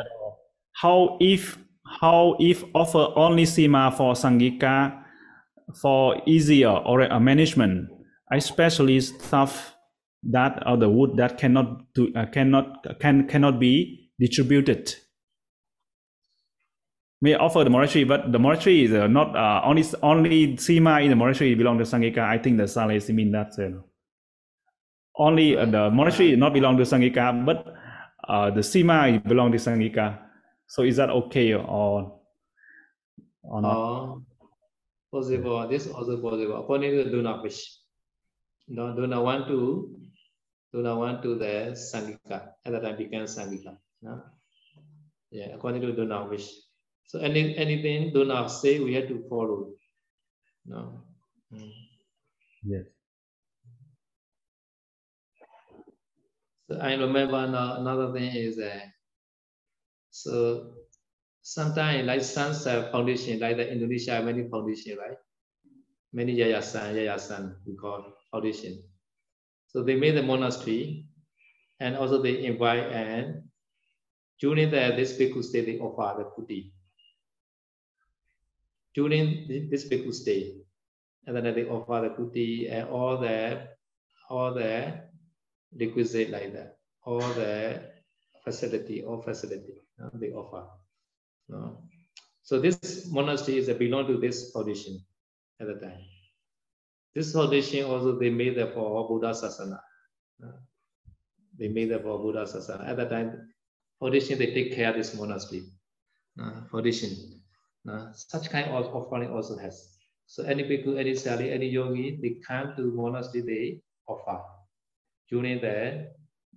[0.73, 1.59] how if
[2.01, 5.03] how if offer only Sima for Sangika
[5.81, 7.89] for easier or uh, management,
[8.33, 9.75] especially stuff
[10.23, 14.95] that or the wood that cannot do uh, cannot can cannot be distributed.
[17.23, 21.11] May offer the monastery, but the monastery is uh, not uh, only only Sima in
[21.11, 22.19] the monastery belong to Sangika.
[22.19, 23.59] I think the Sale mean that.
[23.59, 23.83] Uh,
[25.21, 27.69] only uh, the monastery not belong to Sangika, but
[28.27, 30.19] uh, the Sima belong to Sangika.
[30.67, 32.21] So is that okay or
[33.43, 33.77] or not?
[33.77, 34.23] Or
[35.13, 35.69] possible.
[35.69, 36.57] This also possible.
[36.63, 37.61] According to do not wish.
[38.69, 39.91] No, do not want to.
[40.73, 42.55] Do not want to the sangika.
[42.65, 43.77] At that time became sangika.
[44.01, 44.23] No?
[45.31, 46.49] Yeah, according to do not wish.
[47.07, 49.75] So any anything do not say, we have to follow.
[50.65, 51.03] No.
[51.53, 51.73] Mm.
[52.63, 52.87] Yes.
[56.71, 58.95] So I remember now, another thing is that
[60.11, 60.71] so
[61.43, 65.19] sometimes like Sunset Foundation, like the Indonesia many foundation, right?
[66.13, 68.85] Many Yayasan, Yayasan, we call foundation.
[69.67, 71.07] So they made the monastery
[71.81, 73.51] and also they invite and
[74.39, 76.73] during the this bhikkhu stay they offer the putti.
[78.95, 80.55] During this bhikkhu stay,
[81.27, 83.67] and then they offer the putti and all the
[84.31, 85.10] all the
[85.79, 87.81] requisite like that, or the
[88.45, 89.75] facility, or facility
[90.15, 90.67] they offer.
[92.43, 95.01] So this monastery is belong to this foundation
[95.61, 96.01] at the time.
[97.15, 99.81] This foundation also they made it for Buddha Sasana.
[101.59, 102.89] They made it for Buddha Sasana.
[102.89, 103.53] At the time,
[103.99, 105.65] foundation they take care of this monastery.
[106.41, 107.43] Uh, foundation.
[107.89, 109.99] Uh, such kind of offering also has.
[110.27, 114.41] So any bhikkhu, any sali, any yogi, they come to monastery, they offer
[115.31, 116.11] during the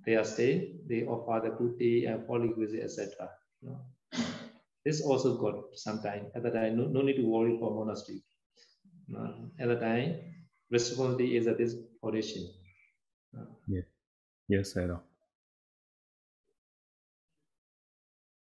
[0.06, 3.30] their stay, they offer the putti and uh, polyquisite, etc.
[4.84, 6.28] This also got sometime.
[6.36, 8.22] At the time, no, no need to worry for monastery.
[9.08, 9.50] No?
[9.60, 10.20] At the time,
[10.70, 11.76] responsibility is at this?
[13.68, 13.82] Yeah.
[14.50, 15.00] Yes, I know.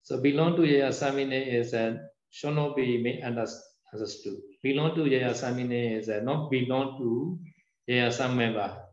[0.01, 4.37] So belong to Yayasamine is that should not be made understood.
[4.63, 7.39] Belong to Yayasamine is that not belong to
[7.87, 8.90] Yayasan member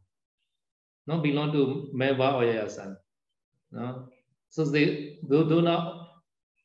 [1.09, 2.94] not belong to member or yayasan.
[3.72, 4.09] No?
[4.50, 6.06] So they do, do not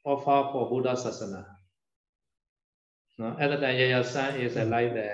[0.03, 1.45] offer for Buddha Sasana.
[3.17, 3.37] No?
[3.39, 5.09] At the time, yayasan is like the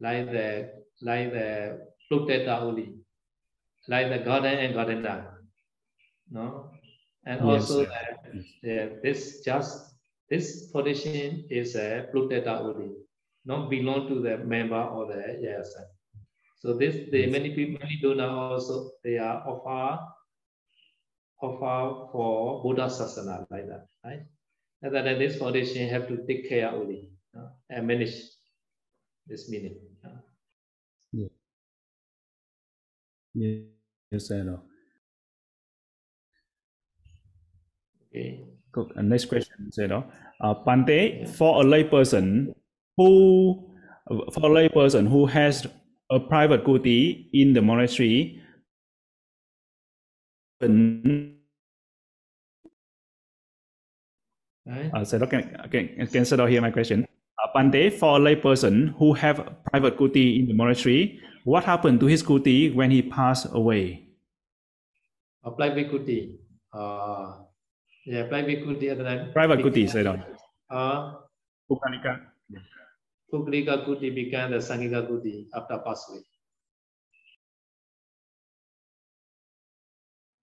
[0.00, 0.70] like the
[1.02, 2.94] like the Pluteta only,
[3.88, 5.42] like the garden and gardener.
[6.30, 6.70] No?
[7.26, 9.96] And Yes, also the, the, this just
[10.30, 12.94] this position is a Pluteta only,
[13.44, 15.97] not belong to the member or the yayasan.
[16.60, 17.30] So this, the Yes.
[17.30, 20.02] many people, many donor also, they are offer,
[21.40, 24.22] offer for Buddha Sasana like that, right?
[24.82, 28.14] And then this foundation have to take care only uh, and manage
[29.26, 29.76] this meaning.
[30.04, 30.20] uh.
[33.34, 33.62] Yes,
[34.10, 34.60] yes, I know.
[38.08, 38.44] Okay.
[38.72, 38.92] Good.
[38.96, 40.04] And next question, know,
[40.40, 42.54] uh, Pante, for a lay person
[42.96, 43.70] who,
[44.32, 45.66] for a lay person who has
[46.10, 48.40] a private kuti in the monastery,
[50.62, 50.68] uh,
[55.04, 57.06] so can, can, can Sadao hear my question?
[57.38, 61.64] Uh, Pante, for a lay person who have a private kuti in the monastery, what
[61.64, 64.08] happened to his kuti when he passed away?
[65.44, 66.36] Apply Bhikkuti.
[66.72, 67.36] Uh,
[68.04, 69.32] yeah, apply Bhikkuti at the time.
[69.32, 70.24] Private kuti, Sadao.
[70.70, 71.12] Uh,
[71.70, 72.20] Pukalika.
[73.32, 76.20] Puggalika Kuti became the Sangika Kuti after pass away.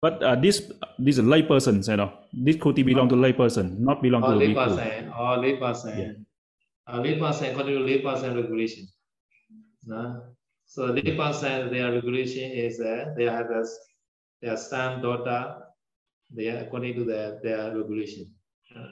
[0.03, 0.67] But uh, this
[0.99, 4.33] this is lay person, you know, this kuti belong to lay person, not belong Or
[4.33, 4.67] to lay bhikkhu.
[4.67, 6.27] person, or lay person.
[6.91, 8.89] Uh, lay person, according to lay person regulation.
[9.87, 10.35] No?
[10.67, 13.63] So lay person, their regulation is uh, they have a,
[14.43, 15.55] their son, daughter,
[16.35, 18.27] they are according to their, their regulation.
[18.75, 18.91] Uh,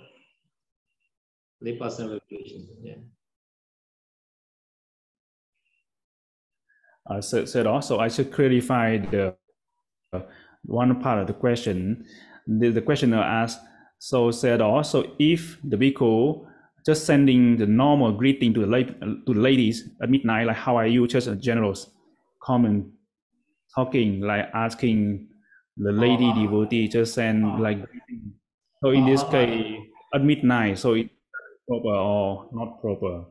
[1.60, 2.68] lay person regulation,
[7.10, 9.34] uh, said, said also I should clarify the
[10.12, 10.20] uh,
[10.64, 12.04] one part of the question.
[12.46, 13.60] The, the questioner asked,
[13.98, 16.46] so said also if the bhikkhu
[16.86, 18.82] just sending the normal greeting to the la-
[19.26, 21.74] to the ladies at midnight, like how are you, just a general
[22.42, 22.92] common
[23.74, 25.28] talking, like asking
[25.76, 26.40] the lady Uh-huh.
[26.42, 28.32] devotee just send like greeting.
[28.82, 29.32] So in this Uh-huh.
[29.32, 29.76] case,
[30.14, 31.10] at midnight, so it
[31.68, 33.26] proper or not proper?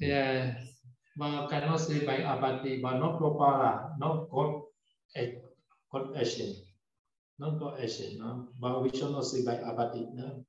[0.00, 0.79] Yeah, but
[1.18, 4.62] cannot say by apatti, but not proper, not God,
[5.92, 6.54] God action,
[7.38, 8.48] not God action, no.
[8.58, 10.44] But we should not say by apatti, no.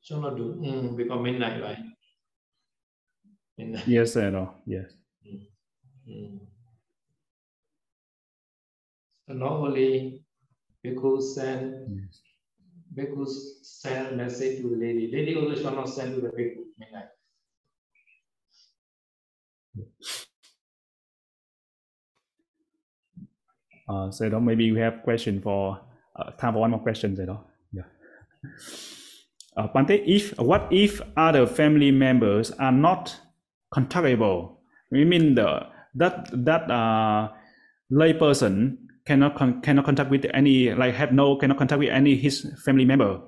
[0.00, 1.78] Should not do, mm, because midnight, right?
[3.58, 3.86] Midnight.
[3.88, 4.54] Yes, I know.
[4.64, 4.92] Yes.
[6.08, 6.40] Mm.
[9.26, 10.22] So not only
[10.82, 12.20] because send yes.
[12.94, 17.08] because send message to the lady, lady also should not send to the bhikkhu midnight.
[23.88, 25.78] Uh, so đó, maybe we have question for
[26.14, 27.40] uh, time for one more question, you know.
[27.72, 27.84] Yeah.
[29.56, 33.16] Uh, Pante, if what if other family members are not
[33.72, 34.56] contactable?
[34.90, 37.28] We mean the that that uh,
[37.90, 38.76] lay person
[39.06, 42.84] cannot con- cannot contact with any like have no cannot contact with any his family
[42.84, 43.20] member.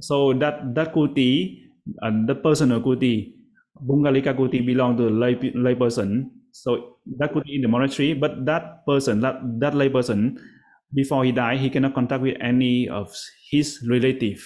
[0.00, 1.64] So that that kuti,
[2.02, 3.32] uh, the personal kuti,
[3.80, 6.30] Bungalika kuti belong to lay lay person.
[6.52, 10.38] So that could be in the monastery, but that person that that lay person
[10.94, 13.08] before he died, he cannot contact with any of
[13.50, 14.44] his relative,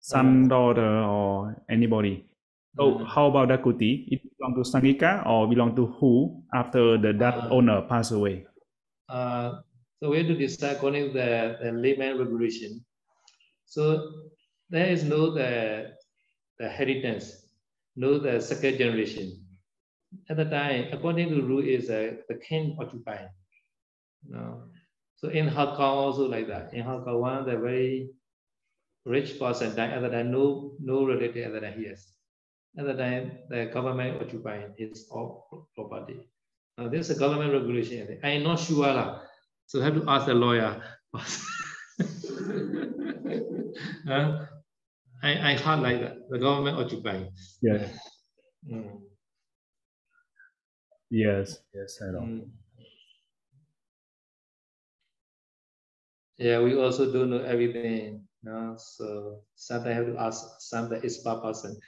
[0.00, 2.26] son, daughter, or anybody.
[2.74, 3.06] So Mm.
[3.06, 4.10] how about that kuti?
[4.10, 8.46] It belong to Sangika or belong to who after the that Uh, owner passed away?
[9.08, 9.62] Uh,
[10.02, 11.30] so we have to decide according to the,
[11.62, 12.82] the layman regulation.
[13.66, 14.10] So
[14.70, 15.94] there is no the
[16.58, 17.46] the inheritance,
[17.94, 19.43] no the second generation.
[20.30, 23.28] At the time, according to the rule, is uh, the king occupying.
[24.26, 24.64] No.
[25.16, 26.72] So in Hong Kong also like that.
[26.74, 28.10] In Hong Kong, one the very
[29.04, 32.12] rich person died at the time, no no relative other the time he has.
[32.76, 36.28] At the time, the government occupying his all property.
[36.76, 38.18] Now, this is a government regulation.
[38.24, 38.90] I'm not sure.
[38.92, 39.20] lah.
[39.66, 40.82] So I have to ask the lawyer.
[44.06, 44.46] Huh?
[45.22, 46.16] I, I heard like that.
[46.30, 47.30] The government occupying.
[47.62, 47.90] Yes,
[48.64, 49.03] Mm,
[51.14, 52.26] yes, yes, I know.
[52.26, 52.50] mm.
[56.36, 58.26] Yeah, we also don't know everything.
[58.42, 58.74] No?
[58.76, 61.78] So sometimes I have to ask some the expert person.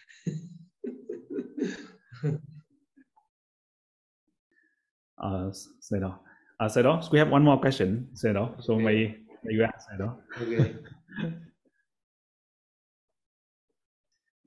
[5.19, 5.51] Uh,
[5.81, 6.19] Sedo.
[6.61, 8.63] Uh, Sedo, we have one more question, Sedo.
[8.63, 8.85] So Okay.
[8.85, 10.17] may, may you ask, Sedo.
[10.41, 10.77] Okay.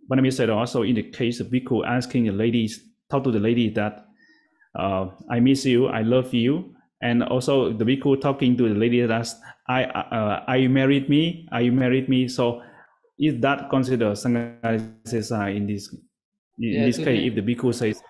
[0.09, 3.69] Vanami said also in the case of Bhikkhu asking the ladies, talk to the lady
[3.71, 4.08] that
[4.79, 9.01] uh, I miss you, I love you, and also the Bhikkhu talking to the lady
[9.01, 11.47] that asks, I uh, are you married me?
[11.51, 12.27] Are you married me?
[12.27, 12.61] So
[13.19, 16.01] is that considered Sanghasesa in this in
[16.57, 18.01] Yeah, this to case if the Bhikkhu says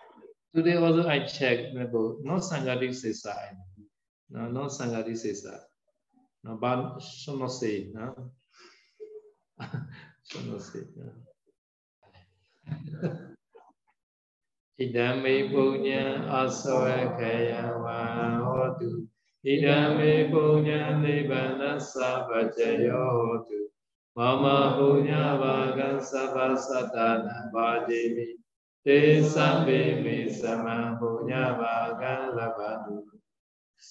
[0.56, 3.36] Today also I checked no Sanghadisesa.
[4.32, 5.60] No, no Sanghadisesa.
[6.44, 7.90] No, but should not say.
[7.94, 8.32] No?
[10.24, 10.80] should not say.
[12.72, 13.12] No.
[14.79, 16.03] ဣဒံမေပုညံ
[16.33, 16.83] အသော
[17.19, 17.53] ခေယ
[17.83, 18.01] ဝံ
[18.45, 18.91] ဟောတု
[19.45, 23.61] ဣဒံမေပုညံနိဗ္ဗာန်သဗ္ဗจယောဟောတု
[24.17, 24.45] မမ
[24.77, 26.37] ပုညဘာကံသဗ္ဗ
[26.67, 26.97] သတ္တ
[27.27, 28.29] နံပါတိမိ
[28.87, 29.01] တေ
[29.35, 32.97] သဗ္ဗေမိသမံပုညဘာကံလဘတု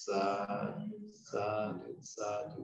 [0.04, 0.26] သာ
[1.28, 1.48] သာ
[1.78, 2.62] ဓုသာဓု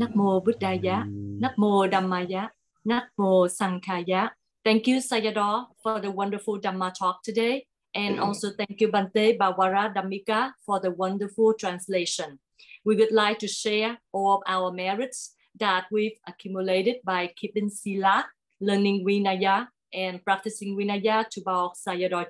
[0.00, 1.04] Nắc mô Buddhaya,
[1.42, 2.48] Nắc mô Dhammaya,
[2.84, 4.22] Nắc mô Sankhaya.
[4.67, 7.65] Thank you, Sayadaw, for the wonderful Dhamma talk today.
[7.95, 8.23] And mm-hmm.
[8.25, 12.37] also thank you, Bante Pavaradhammika, for the wonderful translation.
[12.83, 18.25] We would like to share all of our merits that we've accumulated by keeping Sila,
[18.59, 22.27] learning Vinaya, and practicing Vinaya to Pa-Auk Sayadaw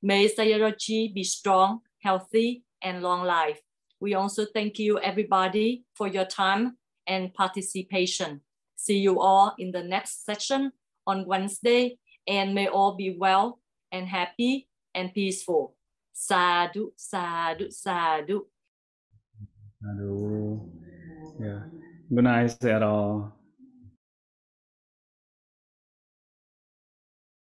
[0.00, 3.60] May Sayadaw be strong, healthy, and long life.
[4.00, 8.40] We also thank you, everybody, for your time and participation.
[8.76, 10.72] See you all in the next session
[11.10, 13.58] on Wednesday, and may all be well
[13.90, 15.74] and happy and peaceful.
[16.14, 18.46] Sadhu, sadhu, sadhu.
[19.82, 20.70] Hello.
[21.40, 21.62] Yeah.
[22.14, 23.32] Good night, Sedo.